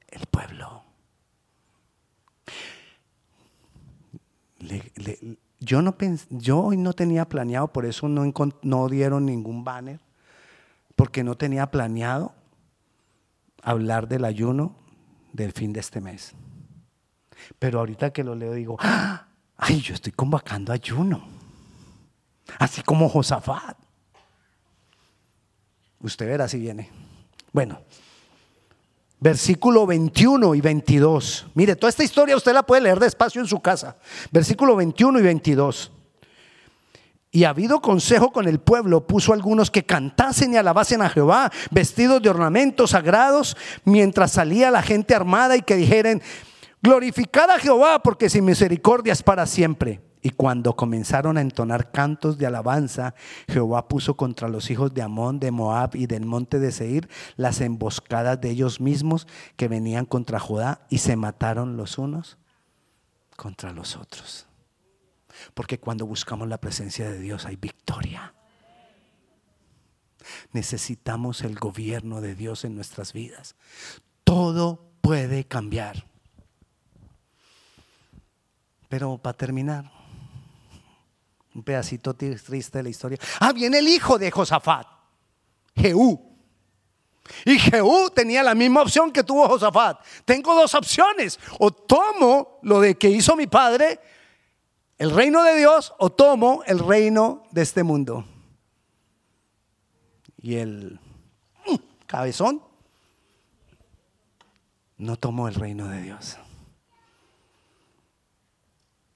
el 0.09 0.26
pueblo. 0.26 0.84
Yo, 5.65 5.83
no 5.83 5.97
yo 6.31 6.61
hoy 6.61 6.77
no 6.77 6.93
tenía 6.93 7.29
planeado, 7.29 7.69
por 7.69 7.87
eso 7.87 8.09
no, 8.09 8.31
no 8.63 8.89
dieron 8.89 9.27
ningún 9.27 9.65
banner, 9.65 10.01
porque 10.97 11.25
no 11.25 11.37
tenía 11.37 11.71
planeado 11.71 12.35
hablar 13.63 14.09
del 14.09 14.25
ayuno 14.25 14.75
del 15.33 15.53
fin 15.53 15.73
de 15.73 15.81
este 15.81 16.01
mes. 16.01 16.33
Pero 17.59 17.79
ahorita 17.79 18.13
que 18.13 18.25
lo 18.25 18.35
leo 18.35 18.53
digo, 18.53 18.77
¡Ah! 18.81 19.27
ay, 19.57 19.81
yo 19.81 19.95
estoy 19.95 20.13
convocando 20.13 20.73
ayuno 20.73 21.43
así 22.59 22.83
como 22.83 23.09
Josafat. 23.09 23.77
Usted 26.01 26.27
verá 26.27 26.49
si 26.49 26.59
viene. 26.59 26.91
Bueno, 27.53 27.81
versículo 29.23 29.87
21 29.87 30.57
y 30.57 30.61
22. 30.61 31.47
Mire, 31.55 31.77
toda 31.77 31.91
esta 31.91 32.03
historia 32.03 32.37
usted 32.37 32.53
la 32.53 32.64
puede 32.64 32.83
leer 32.83 32.99
despacio 32.99 33.41
en 33.41 33.47
su 33.47 33.61
casa. 33.61 33.97
Versículo 34.33 34.75
21 34.75 35.20
y 35.20 35.23
22. 35.23 35.93
Y 37.31 37.45
habido 37.45 37.81
consejo 37.81 38.33
con 38.33 38.49
el 38.49 38.59
pueblo, 38.59 39.07
puso 39.07 39.33
algunos 39.33 39.70
que 39.70 39.85
cantasen 39.85 40.53
y 40.53 40.57
alabasen 40.57 41.01
a 41.03 41.09
Jehová, 41.09 41.51
vestidos 41.70 42.20
de 42.20 42.29
ornamentos 42.29 42.91
sagrados, 42.91 43.57
mientras 43.85 44.33
salía 44.33 44.70
la 44.70 44.83
gente 44.83 45.14
armada 45.14 45.57
y 45.57 45.62
que 45.62 45.77
dijeren, 45.77 46.20
glorificad 46.83 47.49
a 47.49 47.59
Jehová 47.59 48.03
porque 48.03 48.29
sin 48.29 48.45
misericordia 48.45 49.12
es 49.12 49.23
para 49.23 49.47
siempre. 49.47 50.01
Y 50.23 50.31
cuando 50.31 50.77
comenzaron 50.77 51.37
a 51.37 51.41
entonar 51.41 51.91
cantos 51.91 52.39
de 52.39 52.47
alabanza, 52.47 53.14
Jehová 53.49 53.89
puso 53.89 54.16
contra 54.16 54.49
los 54.49 54.70
hijos 54.70 54.95
de 54.95 55.03
Amón, 55.03 55.41
de 55.41 55.51
Moab 55.51 55.97
y 55.97 56.07
del 56.07 56.25
monte 56.25 56.61
de 56.61 56.70
Seir 56.70 57.09
las 57.37 57.61
emboscadas 57.61 58.41
de 58.41 58.51
ellos 58.51 58.81
mismos 58.81 59.27
que 59.57 59.66
venían 59.66 60.07
contra 60.07 60.39
Judá 60.39 60.87
y 60.89 60.99
se 60.99 61.16
mataron 61.16 61.77
los 61.77 61.99
unos 61.99 62.39
contra 63.37 63.73
los 63.73 63.97
otros. 63.97 64.47
Porque 65.55 65.81
cuando 65.81 66.07
buscamos 66.07 66.47
la 66.47 66.59
presencia 66.59 67.11
de 67.11 67.18
Dios 67.18 67.45
hay 67.45 67.57
victoria. 67.57 68.33
Necesitamos 70.53 71.43
el 71.43 71.59
gobierno 71.59 72.20
de 72.20 72.37
Dios 72.37 72.64
en 72.64 72.77
nuestras 72.77 73.12
vidas. 73.12 73.57
Todo 74.23 74.93
puede 75.01 75.43
cambiar. 75.45 76.07
Pero 78.89 79.18
para 79.18 79.37
terminar, 79.37 79.91
un 81.55 81.62
pedacito 81.62 82.14
triste 82.14 82.78
de 82.78 82.82
la 82.82 82.88
historia. 82.88 83.18
Ah, 83.40 83.53
viene 83.53 83.78
el 83.78 83.88
hijo 83.88 84.18
de 84.18 84.30
Josafat, 84.30 84.86
Jehú. 85.76 86.32
Y 87.44 87.59
Jehú 87.59 88.11
tenía 88.11 88.42
la 88.42 88.55
misma 88.55 88.82
opción 88.82 89.12
que 89.12 89.22
tuvo 89.22 89.48
Josafat. 89.48 90.00
Tengo 90.24 90.55
dos 90.55 90.74
opciones. 90.74 91.38
O 91.59 91.70
tomo 91.70 92.59
lo 92.62 92.80
de 92.80 92.96
que 92.96 93.09
hizo 93.09 93.36
mi 93.36 93.46
padre 93.46 94.00
el 94.98 95.11
reino 95.11 95.42
de 95.42 95.57
Dios 95.57 95.92
o 95.98 96.11
tomo 96.11 96.62
el 96.66 96.78
reino 96.78 97.42
de 97.50 97.62
este 97.62 97.82
mundo. 97.82 98.24
Y 100.40 100.57
el 100.57 101.00
mm, 101.66 101.74
cabezón 102.07 102.62
no 104.98 105.16
tomó 105.16 105.48
el 105.48 105.55
reino 105.55 105.88
de 105.88 106.03
Dios. 106.03 106.36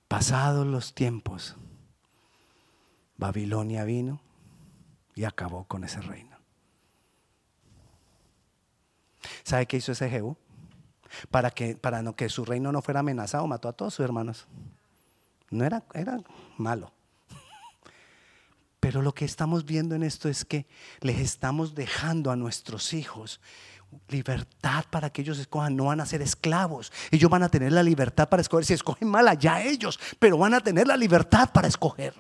Pasados 0.09 0.67
los 0.67 0.95
tiempos, 0.95 1.57
Babilonia 3.19 3.85
vino 3.85 4.21
y 5.15 5.25
acabó 5.25 5.65
con 5.65 5.85
ese 5.85 6.01
reino. 6.01 6.37
¿Sabe 9.43 9.67
qué 9.67 9.79
hizo 9.79 9.93
ese 9.93 10.09
Jehú? 10.09 10.37
Para 11.31 11.51
que, 11.51 11.77
para 11.77 12.03
no, 12.03 12.15
que 12.15 12.29
su 12.29 12.45
reino 12.45 12.73
no 12.73 12.83
fuera 12.83 13.01
amenazado, 13.01 13.47
mató 13.47 13.69
a 13.69 13.73
todos 13.73 13.95
sus 13.95 14.05
hermanos. 14.05 14.47
No 15.51 15.65
era, 15.65 15.85
era 15.95 16.19
malo. 16.59 16.93
Pero 18.81 19.03
lo 19.03 19.15
que 19.15 19.25
estamos 19.25 19.65
viendo 19.65 19.95
en 19.95 20.03
esto 20.03 20.29
es 20.29 20.45
que 20.45 20.67
les 21.01 21.19
estamos 21.19 21.75
dejando 21.75 22.31
a 22.31 22.37
nuestros 22.37 22.93
hijos 22.93 23.41
libertad 24.09 24.85
para 24.91 25.11
que 25.11 25.23
ellos 25.23 25.39
escojan, 25.39 25.77
no 25.77 25.85
van 25.85 26.01
a 26.01 26.07
ser 26.07 26.23
esclavos. 26.23 26.93
Ellos 27.11 27.31
van 27.31 27.43
a 27.43 27.49
tener 27.49 27.73
la 27.73 27.83
libertad 27.83 28.29
para 28.29 28.43
escoger. 28.43 28.65
Si 28.65 28.75
escogen 28.75 29.09
mal, 29.09 29.27
allá 29.29 29.63
ellos, 29.63 29.99
pero 30.19 30.39
van 30.39 30.55
a 30.55 30.61
tener 30.61 30.87
la 30.87 30.97
libertad 30.97 31.51
para 31.53 31.69
escoger. 31.69 32.15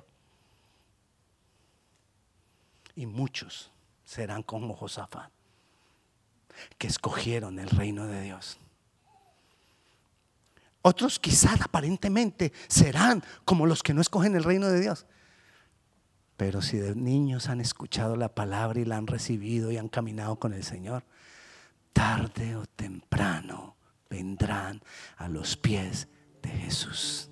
Y 2.96 3.06
muchos 3.06 3.70
serán 4.04 4.42
como 4.42 4.74
Josafat, 4.74 5.30
que 6.78 6.88
escogieron 6.88 7.60
el 7.60 7.70
reino 7.70 8.06
de 8.06 8.22
Dios. 8.22 8.58
Otros 10.82 11.18
quizás 11.18 11.60
aparentemente 11.60 12.52
serán 12.68 13.22
como 13.44 13.66
los 13.66 13.82
que 13.82 13.92
no 13.92 14.00
escogen 14.00 14.36
el 14.36 14.44
reino 14.44 14.68
de 14.68 14.80
Dios. 14.80 15.06
Pero 16.36 16.62
si 16.62 16.76
de 16.76 16.94
niños 16.94 17.48
han 17.48 17.60
escuchado 17.60 18.14
la 18.14 18.34
palabra 18.34 18.80
y 18.80 18.84
la 18.84 18.96
han 18.96 19.06
recibido 19.06 19.70
y 19.72 19.78
han 19.78 19.88
caminado 19.88 20.36
con 20.36 20.52
el 20.52 20.62
Señor, 20.62 21.04
tarde 21.92 22.56
o 22.56 22.66
temprano 22.66 23.76
vendrán 24.08 24.82
a 25.16 25.28
los 25.28 25.56
pies 25.56 26.08
de 26.42 26.50
Jesús. 26.50 27.30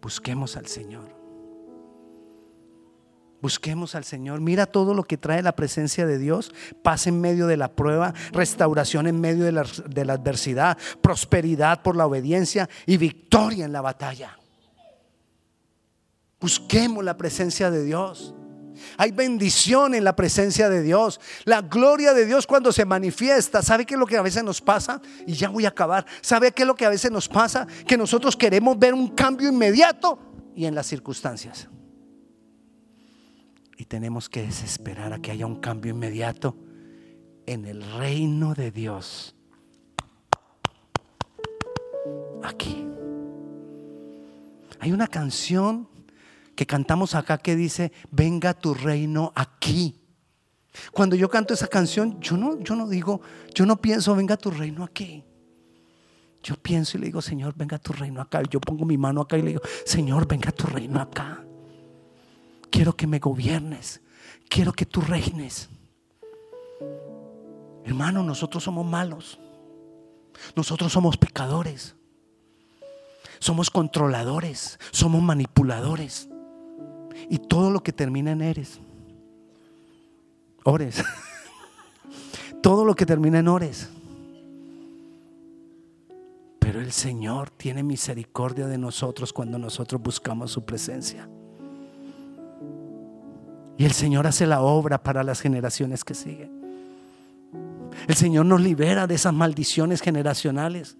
Busquemos 0.00 0.56
al 0.56 0.66
Señor. 0.66 1.19
Busquemos 3.40 3.94
al 3.94 4.04
Señor. 4.04 4.40
Mira 4.40 4.66
todo 4.66 4.92
lo 4.92 5.04
que 5.04 5.16
trae 5.16 5.42
la 5.42 5.56
presencia 5.56 6.06
de 6.06 6.18
Dios. 6.18 6.52
Paz 6.82 7.06
en 7.06 7.20
medio 7.20 7.46
de 7.46 7.56
la 7.56 7.72
prueba, 7.72 8.12
restauración 8.32 9.06
en 9.06 9.20
medio 9.20 9.44
de 9.44 9.52
la, 9.52 10.12
adversidad, 10.12 10.76
prosperidad 11.00 11.82
por 11.82 11.96
la 11.96 12.06
obediencia 12.06 12.68
y 12.86 12.98
victoria 12.98 13.64
en 13.64 13.72
la 13.72 13.80
batalla. 13.80 14.38
Busquemos 16.38 17.02
la 17.04 17.16
presencia 17.16 17.70
de 17.70 17.84
Dios. 17.84 18.34
Hay 18.96 19.10
bendición 19.10 19.94
en 19.94 20.04
la 20.04 20.16
presencia 20.16 20.68
de 20.68 20.82
Dios. 20.82 21.20
La 21.44 21.62
gloria 21.62 22.12
de 22.12 22.26
Dios 22.26 22.46
cuando 22.46 22.72
se 22.72 22.84
manifiesta. 22.84 23.62
¿Sabe 23.62 23.86
qué 23.86 23.94
es 23.94 24.00
lo 24.00 24.06
que 24.06 24.16
a 24.16 24.22
veces 24.22 24.44
nos 24.44 24.60
pasa? 24.60 25.00
Y 25.26 25.34
ya 25.34 25.48
voy 25.48 25.64
a 25.64 25.68
acabar. 25.68 26.04
¿Sabe 26.20 26.52
qué 26.52 26.62
es 26.62 26.66
lo 26.66 26.74
que 26.74 26.86
a 26.86 26.90
veces 26.90 27.10
nos 27.10 27.28
pasa? 27.28 27.66
Que 27.86 27.96
nosotros 27.96 28.36
queremos 28.36 28.78
ver 28.78 28.94
un 28.94 29.08
cambio 29.08 29.48
inmediato 29.48 30.18
y 30.54 30.66
en 30.66 30.74
las 30.74 30.86
circunstancias. 30.86 31.68
Tenemos 33.90 34.28
que 34.28 34.42
desesperar 34.42 35.12
a 35.12 35.18
que 35.18 35.32
haya 35.32 35.46
un 35.46 35.56
cambio 35.56 35.90
inmediato 35.90 36.56
en 37.44 37.64
el 37.64 37.82
reino 37.82 38.54
de 38.54 38.70
Dios. 38.70 39.34
Aquí. 42.44 42.86
Hay 44.78 44.92
una 44.92 45.08
canción 45.08 45.88
que 46.54 46.66
cantamos 46.66 47.16
acá 47.16 47.38
que 47.38 47.56
dice, 47.56 47.90
venga 48.12 48.54
tu 48.54 48.74
reino 48.74 49.32
aquí. 49.34 50.00
Cuando 50.92 51.16
yo 51.16 51.28
canto 51.28 51.52
esa 51.52 51.66
canción, 51.66 52.20
yo 52.20 52.36
no, 52.36 52.60
yo 52.60 52.76
no 52.76 52.88
digo, 52.88 53.20
yo 53.56 53.66
no 53.66 53.80
pienso, 53.80 54.14
venga 54.14 54.36
tu 54.36 54.52
reino 54.52 54.84
aquí. 54.84 55.24
Yo 56.44 56.54
pienso 56.54 56.96
y 56.96 57.00
le 57.00 57.06
digo, 57.06 57.20
Señor, 57.20 57.54
venga 57.56 57.76
tu 57.76 57.92
reino 57.92 58.20
acá. 58.20 58.40
Yo 58.48 58.60
pongo 58.60 58.84
mi 58.84 58.96
mano 58.96 59.22
acá 59.22 59.36
y 59.36 59.42
le 59.42 59.48
digo, 59.48 59.62
Señor, 59.84 60.28
venga 60.28 60.52
tu 60.52 60.68
reino 60.68 61.00
acá. 61.00 61.44
Quiero 62.70 62.96
que 62.96 63.06
me 63.06 63.18
gobiernes. 63.18 64.00
Quiero 64.48 64.72
que 64.72 64.86
tú 64.86 65.00
reines. 65.00 65.68
Hermano, 67.84 68.22
nosotros 68.22 68.62
somos 68.62 68.86
malos. 68.86 69.38
Nosotros 70.56 70.92
somos 70.92 71.16
pecadores. 71.16 71.96
Somos 73.38 73.70
controladores. 73.70 74.78
Somos 74.90 75.22
manipuladores. 75.22 76.28
Y 77.28 77.38
todo 77.38 77.70
lo 77.70 77.82
que 77.82 77.92
termina 77.92 78.32
en 78.32 78.42
eres. 78.42 78.80
Ores. 80.64 81.02
todo 82.62 82.84
lo 82.84 82.94
que 82.94 83.06
termina 83.06 83.38
en 83.38 83.48
ores. 83.48 83.88
Pero 86.58 86.80
el 86.80 86.92
Señor 86.92 87.50
tiene 87.50 87.82
misericordia 87.82 88.66
de 88.66 88.78
nosotros 88.78 89.32
cuando 89.32 89.58
nosotros 89.58 90.00
buscamos 90.00 90.52
su 90.52 90.64
presencia. 90.64 91.28
Y 93.80 93.86
el 93.86 93.92
Señor 93.92 94.26
hace 94.26 94.46
la 94.46 94.60
obra 94.60 95.02
para 95.02 95.24
las 95.24 95.40
generaciones 95.40 96.04
que 96.04 96.12
siguen. 96.12 96.50
El 98.06 98.14
Señor 98.14 98.44
nos 98.44 98.60
libera 98.60 99.06
de 99.06 99.14
esas 99.14 99.32
maldiciones 99.32 100.02
generacionales. 100.02 100.98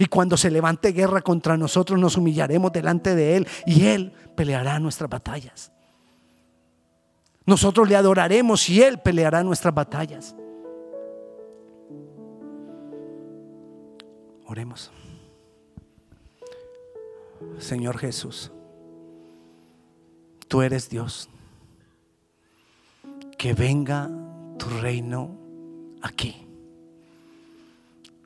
Y 0.00 0.06
cuando 0.06 0.36
se 0.36 0.50
levante 0.50 0.90
guerra 0.90 1.20
contra 1.20 1.56
nosotros, 1.56 2.00
nos 2.00 2.16
humillaremos 2.16 2.72
delante 2.72 3.14
de 3.14 3.36
Él 3.36 3.46
y 3.64 3.86
Él 3.86 4.12
peleará 4.34 4.80
nuestras 4.80 5.08
batallas. 5.08 5.70
Nosotros 7.46 7.88
le 7.88 7.94
adoraremos 7.94 8.68
y 8.68 8.82
Él 8.82 8.98
peleará 8.98 9.44
nuestras 9.44 9.72
batallas. 9.72 10.34
Oremos. 14.46 14.90
Señor 17.60 17.98
Jesús 17.98 18.50
tú 20.52 20.60
eres 20.60 20.90
Dios. 20.90 21.30
Que 23.38 23.54
venga 23.54 24.10
tu 24.58 24.68
reino 24.82 25.30
aquí. 26.02 26.46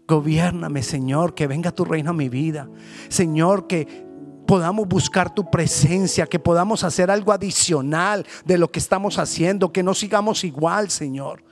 Gobiername, 0.08 0.82
Señor, 0.82 1.36
que 1.36 1.46
venga 1.46 1.70
tu 1.70 1.84
reino 1.84 2.10
a 2.10 2.14
mi 2.14 2.28
vida. 2.28 2.68
Señor, 3.08 3.68
que 3.68 4.04
podamos 4.44 4.88
buscar 4.88 5.32
tu 5.32 5.48
presencia, 5.48 6.26
que 6.26 6.40
podamos 6.40 6.82
hacer 6.82 7.12
algo 7.12 7.30
adicional 7.30 8.26
de 8.44 8.58
lo 8.58 8.72
que 8.72 8.80
estamos 8.80 9.20
haciendo, 9.20 9.72
que 9.72 9.84
no 9.84 9.94
sigamos 9.94 10.42
igual, 10.42 10.90
Señor. 10.90 11.44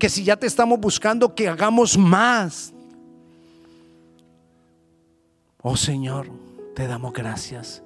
Que 0.00 0.08
si 0.08 0.24
ya 0.24 0.36
te 0.36 0.48
estamos 0.48 0.80
buscando, 0.80 1.32
que 1.32 1.46
hagamos 1.46 1.96
más. 1.96 2.74
Oh 5.62 5.76
Señor, 5.76 6.28
te 6.74 6.88
damos 6.88 7.12
gracias, 7.12 7.84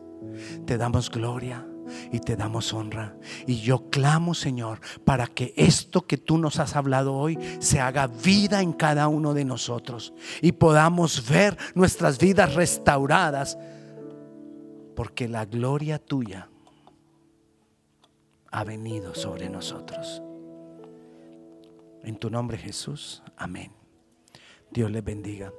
te 0.65 0.79
damos 0.79 1.11
gloria 1.11 1.67
y 2.13 2.21
te 2.21 2.37
damos 2.37 2.73
honra. 2.73 3.17
Y 3.47 3.61
yo 3.61 3.91
clamo, 3.91 4.35
Señor, 4.35 4.81
para 5.05 5.27
que 5.27 5.55
esto 5.57 6.07
que 6.07 6.19
tú 6.19 6.39
nos 6.39 6.59
has 6.59 6.77
hablado 6.77 7.15
hoy 7.15 7.39
se 7.59 7.81
haga 7.81 8.07
vida 8.07 8.63
en 8.63 8.73
cada 8.73 9.09
uno 9.09 9.35
de 9.35 9.45
nosotros 9.45 10.13
y 10.41 10.53
podamos 10.53 11.29
ver 11.29 11.57
nuestras 11.75 12.19
vidas 12.19 12.55
restauradas, 12.55 13.59
porque 14.95 15.29
la 15.29 15.45
gloria 15.45 15.99
tuya 15.99 16.49
ha 18.51 18.65
venido 18.65 19.15
sobre 19.15 19.51
nosotros. 19.51 20.23
En 22.03 22.17
tu 22.17 22.31
nombre 22.31 22.57
Jesús, 22.57 23.23
amén. 23.37 23.76
Dios 24.71 24.91
les 24.91 25.05
bendiga. 25.05 25.53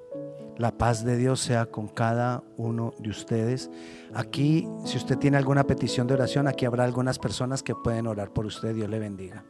La 0.58 0.78
paz 0.78 1.06
de 1.06 1.18
Dios 1.18 1.40
sea 1.40 1.68
con 1.68 1.88
cada 1.88 2.44
uno 2.58 2.94
de 3.00 3.10
ustedes. 3.10 3.70
Aquí, 4.14 4.68
si 4.86 4.98
usted 4.98 5.18
tiene 5.18 5.38
alguna 5.38 5.66
petición 5.66 6.08
de 6.08 6.16
oración, 6.16 6.48
aquí 6.48 6.66
habrá 6.66 6.84
algunas 6.84 7.20
personas 7.20 7.62
que 7.62 7.76
pueden 7.76 8.08
orar 8.08 8.34
por 8.34 8.46
usted. 8.46 8.74
Dios 8.74 8.90
le 8.90 9.00
bendiga. 9.00 9.46